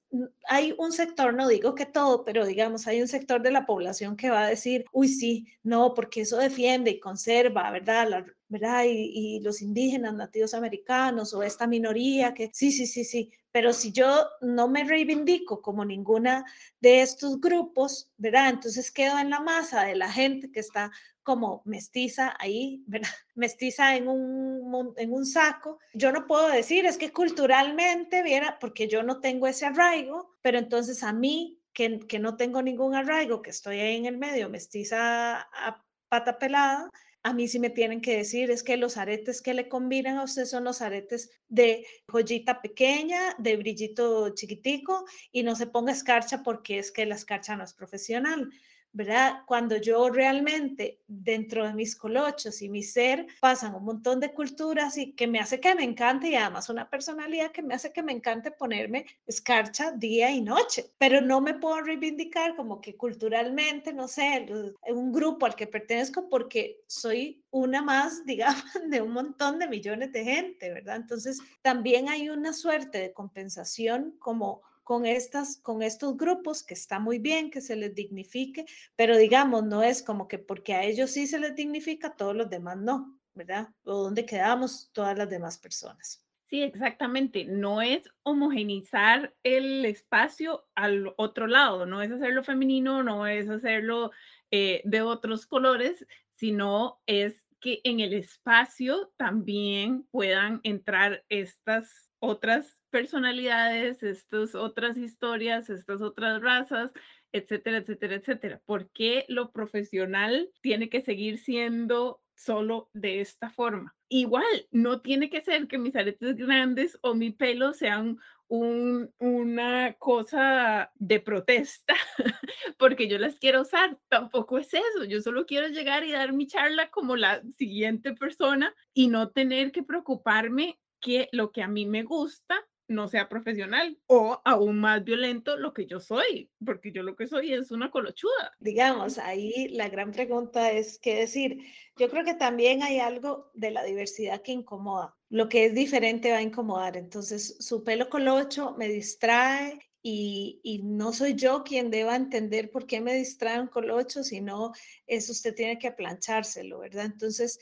hay 0.49 0.75
un 0.79 0.93
sector, 0.93 1.35
no 1.35 1.49
digo 1.49 1.75
que 1.75 1.87
todo, 1.87 2.25
pero 2.25 2.47
digamos, 2.47 2.87
hay 2.87 3.03
un 3.03 3.09
sector 3.09 3.43
de 3.43 3.51
la 3.51 3.67
población 3.67 4.17
que 4.17 4.31
va 4.31 4.45
a 4.45 4.49
decir, 4.49 4.85
uy, 4.93 5.09
sí, 5.09 5.47
no, 5.63 5.95
porque 5.95 6.23
eso 6.23 6.39
defiende 6.39 6.91
y 6.93 7.01
conserva, 7.01 7.71
¿verdad? 7.71 8.09
La, 8.09 8.27
¿verdad? 8.49 8.85
Y, 8.85 9.37
y, 9.37 9.41
los 9.41 9.61
indígenas 9.61 10.15
nativos 10.15 10.55
americanos 10.55 11.35
o 11.35 11.43
esta 11.43 11.67
minoría 11.67 12.33
que 12.33 12.51
sí, 12.53 12.71
sí, 12.71 12.87
sí, 12.87 13.05
sí, 13.05 13.33
pero 13.51 13.73
si 13.73 13.91
yo 13.91 14.29
no 14.41 14.69
me 14.69 14.85
reivindico 14.85 15.61
como 15.63 15.85
ninguna 15.85 16.45
de 16.81 17.03
estos 17.03 17.41
grupos, 17.41 18.11
¿verdad? 18.17 18.51
Entonces 18.51 18.91
quedo 18.93 19.19
en 19.19 19.31
la 19.31 19.41
masa 19.41 19.85
de 19.85 19.97
la 19.97 20.13
gente 20.13 20.51
que 20.51 20.61
está 20.61 20.93
como 21.27 21.61
mestiza 21.65 22.37
ahí. 22.39 22.85
Mestiza 23.35 23.97
en 23.97 24.07
un, 24.07 24.95
en 24.97 25.13
un 25.13 25.27
saco. 25.27 25.81
Yo 25.93 26.13
no 26.13 26.27
puedo 26.29 26.49
decir, 26.49 26.87
es 26.87 26.97
que 26.97 27.13
culturalmente, 27.13 28.23
viera, 28.23 28.59
porque 28.61 28.87
yo 28.87 29.03
no 29.03 29.19
tengo 29.21 29.49
ese 29.49 29.67
arraigo, 29.67 30.37
pero 30.41 30.59
entonces 30.59 31.03
a 31.03 31.13
mí, 31.13 31.61
que, 31.73 31.99
que 31.99 32.21
no 32.21 32.37
tengo 32.37 32.63
ningún 32.63 32.95
arraigo, 32.95 33.43
que 33.43 33.51
estoy 33.51 33.81
ahí 33.81 33.97
en 33.97 34.07
el 34.07 34.19
medio, 34.19 34.49
mestiza 34.49 35.41
a 35.41 35.85
pata 36.09 36.39
pelada, 36.39 36.91
a 37.25 37.33
mí 37.33 37.49
sí 37.49 37.59
me 37.59 37.71
tienen 37.71 38.01
que 38.01 38.19
decir 38.19 38.53
es 38.53 38.63
que 38.63 38.77
los 38.77 38.97
aretes 38.97 39.43
que 39.43 39.53
le 39.53 39.69
combinan 39.69 40.19
a 40.19 40.23
usted 40.23 40.45
son 40.45 40.63
los 40.63 40.81
aretes 40.81 41.33
de 41.49 41.85
joyita 42.07 42.63
pequeña, 42.63 43.35
de 43.39 43.57
brillito 43.57 44.29
chiquitico 44.29 45.05
y 45.33 45.43
no 45.43 45.57
se 45.57 45.67
ponga 45.67 45.91
escarcha 45.91 46.45
porque 46.45 46.79
es 46.79 46.93
que 46.93 47.05
la 47.05 47.17
escarcha 47.17 47.57
no 47.57 47.65
es 47.65 47.75
profesional. 47.75 48.49
¿Verdad? 48.97 49.43
Cuando 49.45 49.77
yo 49.77 50.09
realmente 50.09 51.03
dentro 51.07 51.67
de 51.67 51.75
mis 51.75 51.95
colochos 51.95 52.63
y 52.63 52.71
mi 52.71 52.83
ser 52.83 53.27
pasan 53.41 53.75
un 53.75 53.85
montón 53.85 54.21
de 54.21 54.33
culturas 54.33 54.97
y 54.97 55.13
que 55.13 55.27
me 55.27 55.39
hace 55.39 55.61
que 55.61 55.75
me 55.75 55.85
encante 55.85 56.31
y 56.31 56.35
además 56.35 56.71
una 56.71 56.89
personalidad 56.89 57.53
que 57.53 57.63
me 57.63 57.75
hace 57.75 57.93
que 57.93 58.03
me 58.03 58.13
encante 58.13 58.51
ponerme 58.53 59.05
escarcha 59.27 59.93
día 59.93 60.31
y 60.31 60.41
noche, 60.41 60.93
pero 60.97 61.21
no 61.21 61.43
me 61.43 61.53
puedo 61.53 61.83
reivindicar 61.83 62.57
como 62.57 62.81
que 62.81 62.97
culturalmente, 62.97 63.93
no 63.93 64.09
sé, 64.09 64.47
un 64.89 65.13
grupo 65.13 65.45
al 65.45 65.55
que 65.55 65.67
pertenezco 65.67 66.31
porque 66.31 66.81
soy 66.87 67.45
una 67.51 67.83
más, 67.83 68.25
digamos, 68.25 68.65
de 68.89 69.03
un 69.03 69.13
montón 69.13 69.59
de 69.59 69.69
millones 69.69 70.11
de 70.13 70.25
gente, 70.25 70.73
¿verdad? 70.73 70.97
Entonces, 70.97 71.39
también 71.61 72.09
hay 72.09 72.31
una 72.31 72.55
suerte 72.55 72.97
de 72.99 73.13
compensación 73.13 74.17
como 74.19 74.63
con, 74.87 75.05
estas, 75.05 75.57
con 75.57 75.83
estos 75.83 76.17
grupos, 76.17 76.63
que 76.63 76.75
está 76.75 77.01
muy 77.01 77.19
bien 77.19 77.51
que 77.51 77.61
se 77.61 77.75
les 77.75 77.93
dignifique, 77.93 78.67
pero 78.95 79.17
digamos, 79.17 79.65
no 79.65 79.83
es 79.83 80.01
como 80.01 80.29
que 80.29 80.39
porque 80.39 80.75
a 80.75 80.85
ellos 80.85 81.11
sí 81.11 81.27
se 81.27 81.41
les 81.41 81.57
dignifica, 81.57 82.15
todos 82.15 82.37
los 82.37 82.49
demás 82.49 82.79
no, 82.79 83.19
¿verdad? 83.35 83.69
O 83.83 84.05
dónde 84.05 84.25
quedamos 84.25 84.89
todas 84.93 85.19
las 85.19 85.29
demás 85.29 85.59
personas. 85.59 86.25
Sí, 86.45 86.63
exactamente. 86.63 87.47
No 87.47 87.83
es 87.83 88.09
homogenizar 88.23 89.35
el 89.43 89.85
espacio 89.85 90.69
al 90.77 91.13
otro 91.17 91.49
lado, 91.49 91.85
no 91.85 92.01
es 92.01 92.13
hacerlo 92.13 92.45
femenino, 92.45 93.03
no 93.03 93.27
es 93.27 93.49
hacerlo 93.49 94.13
eh, 94.53 94.83
de 94.85 95.03
otros 95.03 95.47
colores, 95.47 96.07
sino 96.31 97.01
es 97.07 97.45
que 97.59 97.81
en 97.83 97.99
el 97.99 98.13
espacio 98.13 99.13
también 99.17 100.05
puedan 100.13 100.61
entrar 100.63 101.25
estas 101.29 102.09
otras 102.21 102.79
personalidades, 102.91 104.03
estas 104.03 104.55
otras 104.55 104.97
historias, 104.97 105.71
estas 105.71 106.03
otras 106.03 106.43
razas, 106.43 106.93
etcétera, 107.33 107.79
etcétera, 107.79 108.17
etcétera. 108.17 108.63
¿Por 108.65 108.91
qué 108.91 109.25
lo 109.29 109.53
profesional 109.53 110.51
tiene 110.61 110.89
que 110.89 111.01
seguir 111.01 111.39
siendo 111.39 112.23
solo 112.35 112.91
de 112.93 113.21
esta 113.21 113.51
forma? 113.51 113.95
Igual, 114.09 114.69
no 114.71 115.01
tiene 115.01 115.31
que 115.31 115.41
ser 115.41 115.67
que 115.69 115.79
mis 115.79 115.97
aretes 115.97 116.37
grandes 116.37 116.99
o 117.03 117.15
mi 117.15 117.31
pelo 117.31 117.73
sean 117.73 118.19
un, 118.49 119.13
una 119.19 119.95
cosa 119.95 120.93
de 120.95 121.21
protesta 121.21 121.95
porque 122.79 123.09
yo 123.09 123.19
las 123.19 123.39
quiero 123.39 123.63
usar. 123.63 123.99
Tampoco 124.09 124.59
es 124.59 124.73
eso. 124.73 125.05
Yo 125.05 125.21
solo 125.21 125.47
quiero 125.47 125.69
llegar 125.69 126.05
y 126.05 126.13
dar 126.13 126.33
mi 126.33 126.47
charla 126.47 126.91
como 126.91 127.17
la 127.17 127.43
siguiente 127.57 128.15
persona 128.15 128.75
y 128.95 129.09
no 129.09 129.31
tener 129.31 129.73
que 129.73 129.83
preocuparme 129.83 130.79
que 131.01 131.29
lo 131.33 131.53
que 131.53 131.63
a 131.63 131.69
mí 131.69 131.87
me 131.87 132.03
gusta 132.03 132.66
no 132.89 133.09
sea 133.09 133.29
profesional 133.29 133.99
o 134.07 134.41
aún 134.45 134.79
más 134.79 135.05
violento 135.05 135.57
lo 135.57 135.73
que 135.73 135.87
yo 135.87 136.01
soy, 136.01 136.51
porque 136.65 136.93
yo 136.93 137.03
lo 137.03 137.17
que 137.17 137.27
soy 137.27 137.53
es 137.53 137.71
una 137.71 137.91
colochuda. 137.91 138.55
Digamos, 138.61 139.19
ahí 139.19 139.69
la 139.69 139.89
gran 139.89 140.13
pregunta 140.13 140.71
es 140.73 140.99
qué 140.99 141.17
decir. 141.17 141.59
Yo 141.97 142.09
creo 142.09 142.25
que 142.25 142.35
también 142.35 142.83
hay 142.83 142.99
algo 142.99 143.51
de 143.55 143.71
la 143.71 143.85
diversidad 143.85 144.43
que 144.43 144.53
incomoda. 144.53 145.17
Lo 145.29 145.49
que 145.49 145.65
es 145.65 145.75
diferente 145.75 146.31
va 146.31 146.39
a 146.39 146.43
incomodar. 146.43 146.97
Entonces, 146.97 147.57
su 147.61 147.83
pelo 147.83 148.09
colocho 148.09 148.75
me 148.79 148.89
distrae 148.89 149.81
y, 150.03 150.61
y, 150.63 150.83
no 150.85 151.13
soy 151.13 151.35
yo 151.35 151.65
quien 151.65 151.91
deba 151.91 152.15
entender 152.15 152.71
por 152.71 152.87
qué 152.87 153.01
me 153.01 153.15
distrae 153.15 153.61
un 153.61 153.67
colocho, 153.67 154.23
sino 154.23 154.71
eso 155.05 155.33
usted 155.33 155.53
tiene 155.53 155.81
que 155.81 155.91
planchárselo, 155.91 156.79
¿verdad? 156.79 157.07
Entonces, 157.07 157.59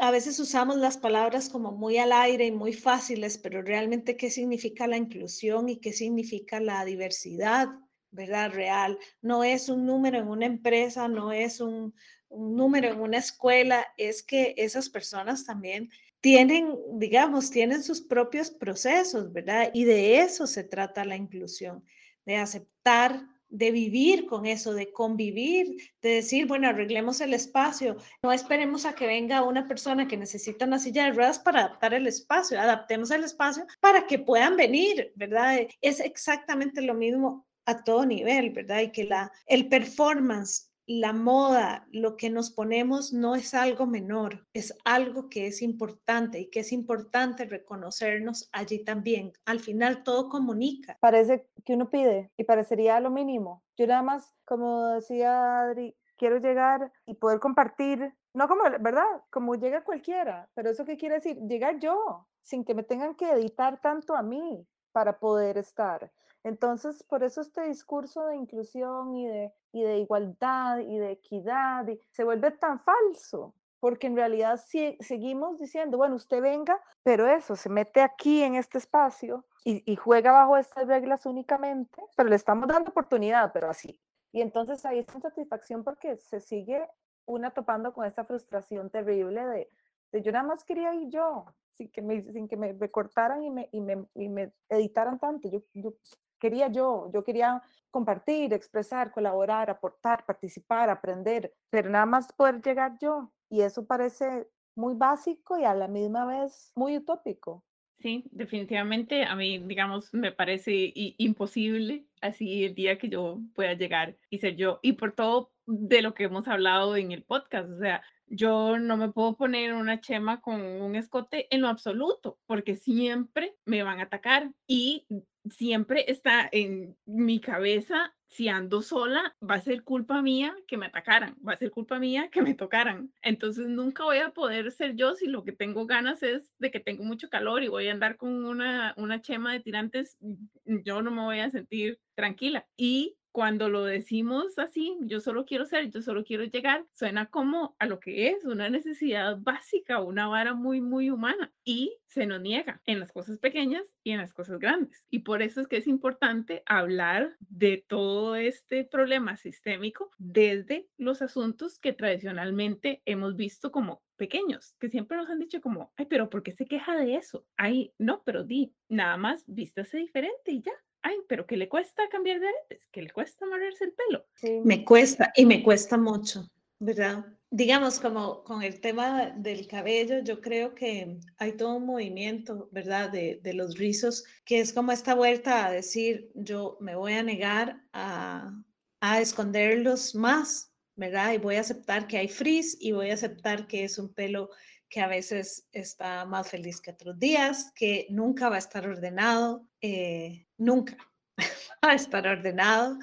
a 0.00 0.10
veces 0.10 0.38
usamos 0.38 0.76
las 0.76 0.96
palabras 0.96 1.48
como 1.48 1.72
muy 1.72 1.98
al 1.98 2.12
aire 2.12 2.46
y 2.46 2.52
muy 2.52 2.72
fáciles, 2.72 3.38
pero 3.38 3.62
realmente 3.62 4.16
qué 4.16 4.30
significa 4.30 4.86
la 4.86 4.96
inclusión 4.96 5.68
y 5.68 5.78
qué 5.78 5.92
significa 5.92 6.60
la 6.60 6.84
diversidad, 6.84 7.68
¿verdad? 8.10 8.52
Real. 8.52 8.98
No 9.22 9.44
es 9.44 9.68
un 9.68 9.86
número 9.86 10.18
en 10.18 10.28
una 10.28 10.46
empresa, 10.46 11.08
no 11.08 11.32
es 11.32 11.60
un, 11.60 11.94
un 12.28 12.56
número 12.56 12.88
en 12.88 13.00
una 13.00 13.18
escuela, 13.18 13.86
es 13.96 14.22
que 14.22 14.54
esas 14.56 14.88
personas 14.88 15.44
también 15.44 15.90
tienen, 16.20 16.76
digamos, 16.94 17.50
tienen 17.50 17.82
sus 17.82 18.00
propios 18.00 18.50
procesos, 18.50 19.32
¿verdad? 19.32 19.70
Y 19.72 19.84
de 19.84 20.20
eso 20.20 20.46
se 20.46 20.64
trata 20.64 21.04
la 21.04 21.16
inclusión, 21.16 21.84
de 22.26 22.36
aceptar 22.36 23.26
de 23.48 23.70
vivir 23.70 24.26
con 24.26 24.46
eso, 24.46 24.74
de 24.74 24.92
convivir, 24.92 25.76
de 26.02 26.10
decir, 26.10 26.46
bueno, 26.46 26.68
arreglemos 26.68 27.20
el 27.20 27.34
espacio, 27.34 27.96
no 28.22 28.32
esperemos 28.32 28.84
a 28.84 28.94
que 28.94 29.06
venga 29.06 29.42
una 29.42 29.66
persona 29.66 30.06
que 30.06 30.16
necesita 30.16 30.66
una 30.66 30.78
silla 30.78 31.04
de 31.04 31.12
ruedas 31.12 31.38
para 31.38 31.60
adaptar 31.60 31.94
el 31.94 32.06
espacio, 32.06 32.60
adaptemos 32.60 33.10
el 33.10 33.24
espacio 33.24 33.66
para 33.80 34.06
que 34.06 34.18
puedan 34.18 34.56
venir, 34.56 35.12
¿verdad? 35.14 35.60
Es 35.80 36.00
exactamente 36.00 36.82
lo 36.82 36.94
mismo 36.94 37.46
a 37.64 37.82
todo 37.84 38.06
nivel, 38.06 38.50
¿verdad? 38.50 38.80
Y 38.80 38.92
que 38.92 39.04
la, 39.04 39.30
el 39.46 39.68
performance 39.68 40.70
la 40.88 41.12
moda, 41.12 41.86
lo 41.92 42.16
que 42.16 42.30
nos 42.30 42.50
ponemos 42.50 43.12
no 43.12 43.36
es 43.36 43.52
algo 43.52 43.86
menor, 43.86 44.46
es 44.54 44.74
algo 44.86 45.28
que 45.28 45.46
es 45.46 45.60
importante 45.60 46.40
y 46.40 46.50
que 46.50 46.60
es 46.60 46.72
importante 46.72 47.44
reconocernos 47.44 48.48
allí 48.52 48.82
también. 48.84 49.34
Al 49.44 49.60
final 49.60 50.02
todo 50.02 50.30
comunica. 50.30 50.96
Parece 51.00 51.46
que 51.66 51.74
uno 51.74 51.90
pide 51.90 52.32
y 52.38 52.44
parecería 52.44 52.98
lo 53.00 53.10
mínimo. 53.10 53.62
Yo 53.76 53.86
nada 53.86 54.02
más, 54.02 54.34
como 54.46 54.88
decía 54.88 55.60
Adri, 55.60 55.94
quiero 56.16 56.38
llegar 56.38 56.90
y 57.04 57.14
poder 57.14 57.38
compartir, 57.38 58.14
no 58.32 58.48
como, 58.48 58.62
¿verdad? 58.80 59.04
Como 59.30 59.56
llega 59.56 59.84
cualquiera, 59.84 60.48
pero 60.54 60.70
eso 60.70 60.86
qué 60.86 60.96
quiere 60.96 61.16
decir? 61.16 61.36
Llegar 61.46 61.78
yo, 61.80 62.26
sin 62.40 62.64
que 62.64 62.74
me 62.74 62.82
tengan 62.82 63.14
que 63.14 63.30
editar 63.30 63.78
tanto 63.82 64.16
a 64.16 64.22
mí 64.22 64.66
para 64.92 65.18
poder 65.18 65.58
estar. 65.58 66.10
Entonces, 66.44 67.02
por 67.02 67.24
eso 67.24 67.40
este 67.40 67.62
discurso 67.62 68.26
de 68.26 68.36
inclusión 68.36 69.16
y 69.16 69.26
de, 69.26 69.52
y 69.72 69.82
de 69.82 69.98
igualdad 69.98 70.78
y 70.78 70.98
de 70.98 71.12
equidad 71.12 71.86
se 72.10 72.24
vuelve 72.24 72.50
tan 72.52 72.80
falso, 72.80 73.54
porque 73.80 74.06
en 74.06 74.16
realidad 74.16 74.60
si, 74.64 74.96
seguimos 75.00 75.58
diciendo, 75.58 75.98
bueno, 75.98 76.16
usted 76.16 76.40
venga, 76.40 76.80
pero 77.02 77.26
eso, 77.26 77.56
se 77.56 77.68
mete 77.68 78.00
aquí 78.00 78.42
en 78.42 78.54
este 78.54 78.78
espacio 78.78 79.44
y, 79.64 79.82
y 79.90 79.96
juega 79.96 80.32
bajo 80.32 80.56
estas 80.56 80.86
reglas 80.86 81.26
únicamente, 81.26 82.02
pero 82.16 82.28
le 82.28 82.36
estamos 82.36 82.68
dando 82.68 82.90
oportunidad, 82.90 83.52
pero 83.52 83.68
así. 83.68 84.00
Y 84.32 84.40
entonces 84.40 84.84
ahí 84.84 84.98
está 84.98 85.14
insatisfacción 85.16 85.84
porque 85.84 86.16
se 86.16 86.40
sigue 86.40 86.86
una 87.26 87.50
topando 87.50 87.92
con 87.92 88.06
esta 88.06 88.24
frustración 88.24 88.90
terrible 88.90 89.44
de, 89.46 89.70
de 90.12 90.22
yo 90.22 90.32
nada 90.32 90.44
más 90.44 90.64
quería 90.64 90.94
ir 90.94 91.08
yo, 91.10 91.46
sin 91.72 91.90
que 91.90 92.02
me, 92.02 92.22
sin 92.32 92.48
que 92.48 92.56
me 92.56 92.72
recortaran 92.72 93.44
y 93.44 93.50
me, 93.50 93.68
y 93.72 93.80
me, 93.80 94.06
y 94.14 94.28
me 94.28 94.52
editaran 94.68 95.18
tanto. 95.18 95.48
Yo, 95.48 95.60
yo 95.74 95.92
quería 96.38 96.68
yo, 96.68 97.10
yo 97.12 97.24
quería 97.24 97.62
compartir, 97.90 98.52
expresar, 98.52 99.12
colaborar, 99.12 99.70
aportar, 99.70 100.24
participar, 100.26 100.90
aprender, 100.90 101.54
pero 101.70 101.90
nada 101.90 102.06
más 102.06 102.32
poder 102.32 102.62
llegar 102.62 102.98
yo. 103.00 103.32
Y 103.50 103.62
eso 103.62 103.86
parece 103.86 104.48
muy 104.74 104.94
básico 104.94 105.58
y 105.58 105.64
a 105.64 105.74
la 105.74 105.88
misma 105.88 106.26
vez 106.26 106.72
muy 106.74 106.96
utópico. 106.96 107.64
Sí, 107.98 108.24
definitivamente 108.30 109.24
a 109.24 109.34
mí, 109.34 109.58
digamos, 109.58 110.14
me 110.14 110.30
parece 110.30 110.92
imposible 110.94 112.06
así 112.20 112.64
el 112.64 112.74
día 112.76 112.96
que 112.96 113.08
yo 113.08 113.40
pueda 113.54 113.74
llegar 113.74 114.16
y 114.30 114.38
ser 114.38 114.54
yo. 114.54 114.78
Y 114.82 114.92
por 114.92 115.12
todo 115.12 115.50
de 115.66 116.00
lo 116.00 116.14
que 116.14 116.24
hemos 116.24 116.46
hablado 116.46 116.94
en 116.94 117.10
el 117.10 117.24
podcast, 117.24 117.68
o 117.70 117.78
sea, 117.78 118.02
yo 118.26 118.78
no 118.78 118.96
me 118.96 119.10
puedo 119.10 119.36
poner 119.36 119.74
una 119.74 120.00
chema 120.00 120.40
con 120.40 120.60
un 120.60 120.94
escote 120.94 121.52
en 121.52 121.62
lo 121.62 121.68
absoluto, 121.68 122.38
porque 122.46 122.76
siempre 122.76 123.56
me 123.64 123.82
van 123.82 123.98
a 123.98 124.04
atacar 124.04 124.52
y 124.68 125.06
siempre 125.50 126.04
está 126.08 126.48
en 126.50 126.96
mi 127.06 127.40
cabeza, 127.40 128.14
si 128.26 128.48
ando 128.48 128.82
sola, 128.82 129.36
va 129.42 129.54
a 129.56 129.60
ser 129.60 129.84
culpa 129.84 130.22
mía 130.22 130.54
que 130.66 130.76
me 130.76 130.86
atacaran, 130.86 131.36
va 131.46 131.54
a 131.54 131.56
ser 131.56 131.70
culpa 131.70 131.98
mía 131.98 132.28
que 132.30 132.42
me 132.42 132.54
tocaran. 132.54 133.12
Entonces 133.22 133.68
nunca 133.68 134.04
voy 134.04 134.18
a 134.18 134.30
poder 134.30 134.70
ser 134.72 134.94
yo 134.96 135.14
si 135.14 135.26
lo 135.26 135.44
que 135.44 135.52
tengo 135.52 135.86
ganas 135.86 136.22
es 136.22 136.54
de 136.58 136.70
que 136.70 136.80
tengo 136.80 137.04
mucho 137.04 137.30
calor 137.30 137.62
y 137.62 137.68
voy 137.68 137.88
a 137.88 137.92
andar 137.92 138.16
con 138.16 138.44
una, 138.44 138.94
una 138.96 139.20
chema 139.22 139.52
de 139.52 139.60
tirantes, 139.60 140.18
yo 140.64 141.02
no 141.02 141.10
me 141.10 141.22
voy 141.22 141.40
a 141.40 141.50
sentir 141.50 142.00
tranquila. 142.14 142.66
Y 142.76 143.17
cuando 143.32 143.68
lo 143.68 143.84
decimos 143.84 144.58
así, 144.58 144.96
yo 145.02 145.20
solo 145.20 145.44
quiero 145.44 145.64
ser, 145.64 145.90
yo 145.90 146.02
solo 146.02 146.24
quiero 146.24 146.44
llegar, 146.44 146.86
suena 146.92 147.26
como 147.26 147.76
a 147.78 147.86
lo 147.86 148.00
que 148.00 148.28
es 148.28 148.44
una 148.44 148.68
necesidad 148.70 149.38
básica, 149.38 150.00
una 150.02 150.26
vara 150.28 150.54
muy, 150.54 150.80
muy 150.80 151.10
humana 151.10 151.52
y 151.64 151.98
se 152.06 152.26
nos 152.26 152.40
niega 152.40 152.80
en 152.86 153.00
las 153.00 153.12
cosas 153.12 153.38
pequeñas 153.38 153.94
y 154.02 154.12
en 154.12 154.18
las 154.18 154.32
cosas 154.32 154.58
grandes. 154.58 155.06
Y 155.10 155.20
por 155.20 155.42
eso 155.42 155.60
es 155.60 155.68
que 155.68 155.76
es 155.76 155.86
importante 155.86 156.62
hablar 156.66 157.36
de 157.40 157.84
todo 157.86 158.36
este 158.36 158.84
problema 158.84 159.36
sistémico 159.36 160.10
desde 160.18 160.88
los 160.96 161.22
asuntos 161.22 161.78
que 161.78 161.92
tradicionalmente 161.92 163.02
hemos 163.04 163.36
visto 163.36 163.70
como 163.70 164.02
pequeños, 164.16 164.74
que 164.80 164.88
siempre 164.88 165.16
nos 165.16 165.30
han 165.30 165.38
dicho 165.38 165.60
como, 165.60 165.92
ay, 165.96 166.06
pero 166.06 166.28
¿por 166.28 166.42
qué 166.42 166.52
se 166.52 166.66
queja 166.66 166.96
de 166.96 167.14
eso? 167.16 167.46
Ay, 167.56 167.94
no, 167.98 168.22
pero 168.24 168.44
di, 168.44 168.74
nada 168.88 169.16
más 169.16 169.44
vístase 169.46 169.98
diferente 169.98 170.52
y 170.52 170.62
ya 170.62 170.72
ay, 171.08 171.16
pero 171.28 171.46
que 171.46 171.56
le 171.56 171.68
cuesta 171.68 172.08
cambiar 172.10 172.40
de 172.40 172.48
aretes, 172.48 172.86
que 172.92 173.02
le 173.02 173.10
cuesta 173.10 173.44
amarrarse 173.44 173.84
el 173.84 173.92
pelo. 173.92 174.26
Me 174.64 174.84
cuesta 174.84 175.32
y 175.36 175.44
me 175.46 175.62
cuesta 175.62 175.96
mucho. 175.96 176.48
¿verdad? 176.78 177.24
Digamos, 177.50 177.98
como 177.98 178.44
con 178.44 178.62
el 178.62 178.80
tema 178.80 179.30
del 179.30 179.66
cabello, 179.66 180.22
yo 180.22 180.40
creo 180.40 180.74
que 180.74 181.18
hay 181.38 181.52
todo 181.52 181.76
un 181.76 181.86
movimiento, 181.86 182.68
¿verdad? 182.72 183.10
De, 183.10 183.40
de 183.42 183.54
los 183.54 183.76
rizos, 183.78 184.24
que 184.44 184.60
es 184.60 184.72
como 184.72 184.92
esta 184.92 185.14
vuelta 185.14 185.66
a 185.66 185.72
decir, 185.72 186.30
yo 186.34 186.76
me 186.80 186.94
voy 186.94 187.14
a 187.14 187.22
negar 187.22 187.82
a, 187.92 188.52
a 189.00 189.20
esconderlos 189.20 190.14
más, 190.14 190.72
¿verdad? 190.94 191.32
Y 191.32 191.38
voy 191.38 191.56
a 191.56 191.60
aceptar 191.60 192.06
que 192.06 192.18
hay 192.18 192.28
frizz 192.28 192.76
y 192.80 192.92
voy 192.92 193.10
a 193.10 193.14
aceptar 193.14 193.66
que 193.66 193.84
es 193.84 193.98
un 193.98 194.12
pelo 194.12 194.50
que 194.88 195.00
a 195.00 195.06
veces 195.06 195.66
está 195.72 196.24
más 196.24 196.48
feliz 196.48 196.80
que 196.80 196.92
otros 196.92 197.18
días, 197.18 197.72
que 197.74 198.06
nunca 198.10 198.48
va 198.48 198.56
a 198.56 198.60
estar 198.60 198.86
ordenado, 198.86 199.66
eh, 199.80 200.46
nunca 200.56 200.96
va 201.84 201.92
a 201.92 201.94
estar 201.94 202.26
ordenado 202.26 202.98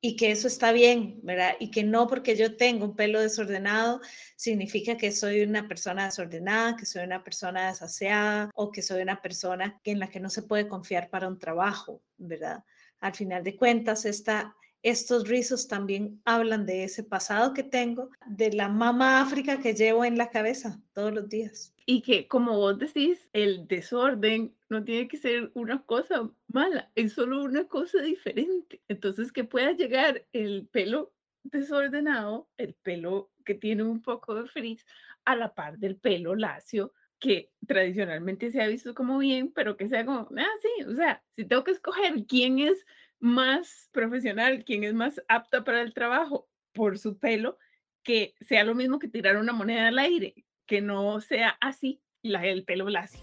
y 0.00 0.16
que 0.16 0.30
eso 0.30 0.46
está 0.46 0.70
bien, 0.72 1.18
¿verdad? 1.22 1.56
Y 1.58 1.70
que 1.70 1.82
no 1.82 2.06
porque 2.06 2.36
yo 2.36 2.56
tengo 2.56 2.84
un 2.84 2.96
pelo 2.96 3.20
desordenado 3.20 4.00
significa 4.36 4.96
que 4.96 5.10
soy 5.10 5.42
una 5.42 5.66
persona 5.66 6.04
desordenada, 6.04 6.76
que 6.76 6.86
soy 6.86 7.04
una 7.04 7.24
persona 7.24 7.68
desaseada 7.68 8.50
o 8.54 8.70
que 8.70 8.82
soy 8.82 9.02
una 9.02 9.20
persona 9.20 9.80
en 9.84 9.98
la 9.98 10.08
que 10.08 10.20
no 10.20 10.30
se 10.30 10.42
puede 10.42 10.68
confiar 10.68 11.10
para 11.10 11.26
un 11.26 11.38
trabajo, 11.38 12.00
¿verdad? 12.16 12.64
Al 13.00 13.14
final 13.14 13.42
de 13.42 13.56
cuentas, 13.56 14.04
esta 14.04 14.54
estos 14.82 15.28
rizos 15.28 15.68
también 15.68 16.20
hablan 16.24 16.66
de 16.66 16.84
ese 16.84 17.02
pasado 17.02 17.52
que 17.52 17.62
tengo, 17.62 18.10
de 18.26 18.52
la 18.52 18.68
mamá 18.68 19.20
África 19.20 19.60
que 19.60 19.74
llevo 19.74 20.04
en 20.04 20.16
la 20.16 20.30
cabeza 20.30 20.80
todos 20.92 21.12
los 21.12 21.28
días. 21.28 21.74
Y 21.84 22.02
que, 22.02 22.28
como 22.28 22.56
vos 22.56 22.78
decís, 22.78 23.28
el 23.32 23.66
desorden 23.66 24.54
no 24.68 24.84
tiene 24.84 25.08
que 25.08 25.16
ser 25.16 25.50
una 25.54 25.82
cosa 25.84 26.30
mala, 26.48 26.90
es 26.94 27.14
solo 27.14 27.42
una 27.42 27.66
cosa 27.66 28.00
diferente. 28.02 28.80
Entonces, 28.88 29.32
que 29.32 29.44
pueda 29.44 29.72
llegar 29.72 30.26
el 30.32 30.68
pelo 30.70 31.12
desordenado, 31.42 32.48
el 32.56 32.74
pelo 32.74 33.30
que 33.44 33.54
tiene 33.54 33.82
un 33.82 34.02
poco 34.02 34.34
de 34.34 34.48
frizz, 34.48 34.84
a 35.24 35.34
la 35.34 35.54
par 35.54 35.78
del 35.78 35.96
pelo 35.96 36.34
lacio, 36.34 36.92
que 37.18 37.50
tradicionalmente 37.66 38.50
se 38.50 38.62
ha 38.62 38.68
visto 38.68 38.94
como 38.94 39.18
bien, 39.18 39.50
pero 39.52 39.76
que 39.76 39.88
sea 39.88 40.04
como, 40.04 40.28
ah, 40.36 40.86
o 40.86 40.94
sea, 40.94 41.22
si 41.34 41.44
tengo 41.44 41.64
que 41.64 41.72
escoger 41.72 42.26
quién 42.26 42.58
es 42.60 42.86
más 43.20 43.88
profesional, 43.92 44.64
quien 44.64 44.84
es 44.84 44.94
más 44.94 45.20
apta 45.28 45.64
para 45.64 45.82
el 45.82 45.94
trabajo 45.94 46.48
por 46.72 46.98
su 46.98 47.18
pelo, 47.18 47.58
que 48.02 48.34
sea 48.40 48.64
lo 48.64 48.74
mismo 48.74 48.98
que 48.98 49.08
tirar 49.08 49.36
una 49.36 49.52
moneda 49.52 49.88
al 49.88 49.98
aire, 49.98 50.46
que 50.66 50.80
no 50.80 51.20
sea 51.20 51.56
así 51.60 52.00
la, 52.22 52.46
el 52.46 52.64
pelo 52.64 52.88
lacio. 52.88 53.20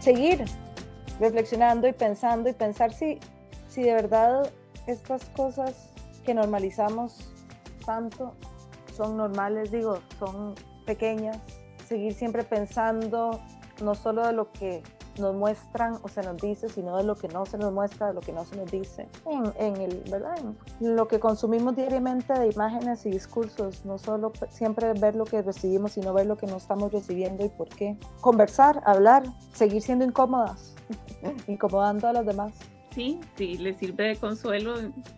Seguir 0.00 0.44
reflexionando 1.20 1.88
y 1.88 1.92
pensando 1.92 2.48
y 2.48 2.52
pensar 2.52 2.92
si, 2.92 3.18
si 3.68 3.82
de 3.82 3.94
verdad 3.94 4.52
estas 4.86 5.24
cosas 5.30 5.92
que 6.24 6.34
normalizamos 6.34 7.32
tanto 7.84 8.36
son 8.96 9.16
normales, 9.16 9.70
digo, 9.70 10.00
son 10.18 10.54
pequeñas. 10.86 11.38
Seguir 11.86 12.14
siempre 12.14 12.42
pensando 12.42 13.40
no 13.82 13.94
solo 13.94 14.26
de 14.26 14.32
lo 14.32 14.50
que 14.52 14.82
nos 15.18 15.34
muestran 15.34 15.98
o 16.02 16.08
se 16.08 16.22
nos 16.22 16.36
dice, 16.36 16.68
sino 16.68 16.96
de 16.96 17.04
lo 17.04 17.16
que 17.16 17.28
no 17.28 17.46
se 17.46 17.58
nos 17.58 17.72
muestra, 17.72 18.08
de 18.08 18.14
lo 18.14 18.20
que 18.20 18.32
no 18.32 18.44
se 18.44 18.56
nos 18.56 18.70
dice, 18.70 19.08
en, 19.58 19.76
el, 19.76 20.02
¿verdad? 20.10 20.36
En 20.80 20.96
lo 20.96 21.08
que 21.08 21.20
consumimos 21.20 21.76
diariamente 21.76 22.32
de 22.32 22.48
imágenes 22.48 23.04
y 23.06 23.10
discursos, 23.10 23.84
no 23.84 23.98
solo 23.98 24.32
siempre 24.50 24.92
ver 24.94 25.16
lo 25.16 25.24
que 25.24 25.42
recibimos, 25.42 25.92
sino 25.92 26.12
ver 26.12 26.26
lo 26.26 26.36
que 26.36 26.46
no 26.46 26.56
estamos 26.56 26.92
recibiendo 26.92 27.44
y 27.44 27.48
por 27.48 27.68
qué. 27.68 27.98
Conversar, 28.20 28.82
hablar, 28.84 29.24
seguir 29.52 29.82
siendo 29.82 30.04
incómodas, 30.04 30.74
incomodando 31.46 32.08
a 32.08 32.12
los 32.12 32.26
demás 32.26 32.52
sí, 32.96 33.20
si 33.36 33.58
le 33.58 33.74
sirve 33.74 34.08
de 34.08 34.16
consuelo, 34.16 34.74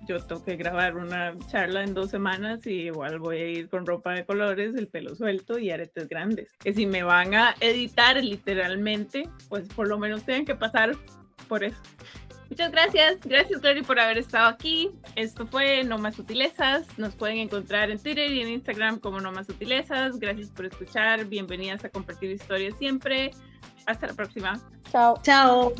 yo 0.06 0.22
tengo 0.24 0.44
que 0.44 0.56
grabar 0.56 0.96
una 0.96 1.32
charla 1.46 1.84
en 1.84 1.94
dos 1.94 2.10
semanas 2.10 2.66
y 2.66 2.86
igual 2.86 3.20
voy 3.20 3.38
a 3.38 3.46
ir 3.46 3.68
con 3.68 3.86
ropa 3.86 4.12
de 4.12 4.26
colores, 4.26 4.74
el 4.74 4.88
pelo 4.88 5.14
suelto 5.14 5.58
y 5.60 5.70
aretes 5.70 6.08
grandes. 6.08 6.50
Que 6.58 6.74
si 6.74 6.86
me 6.86 7.04
van 7.04 7.34
a 7.34 7.54
editar 7.60 8.22
literalmente, 8.22 9.28
pues 9.48 9.68
por 9.68 9.86
lo 9.86 9.96
menos 9.96 10.24
tienen 10.24 10.44
que 10.44 10.56
pasar 10.56 10.96
por 11.46 11.62
eso. 11.62 11.78
Muchas 12.50 12.72
gracias, 12.72 13.20
gracias 13.24 13.60
Glory 13.60 13.82
por 13.82 14.00
haber 14.00 14.18
estado 14.18 14.48
aquí. 14.48 14.90
Esto 15.14 15.46
fue 15.46 15.84
No 15.84 15.98
Más 15.98 16.16
Sutilezas. 16.16 16.98
Nos 16.98 17.14
pueden 17.14 17.38
encontrar 17.38 17.90
en 17.90 18.02
Twitter 18.02 18.28
y 18.30 18.40
en 18.40 18.48
Instagram 18.48 18.98
como 18.98 19.20
No 19.20 19.30
Más 19.30 19.46
Sutilezas. 19.46 20.18
Gracias 20.18 20.50
por 20.50 20.66
escuchar, 20.66 21.26
bienvenidas 21.26 21.84
a 21.84 21.90
compartir 21.90 22.32
historias 22.32 22.76
siempre. 22.76 23.30
Hasta 23.86 24.08
la 24.08 24.14
próxima. 24.14 24.60
Chao. 24.90 25.20
Chao. 25.22 25.72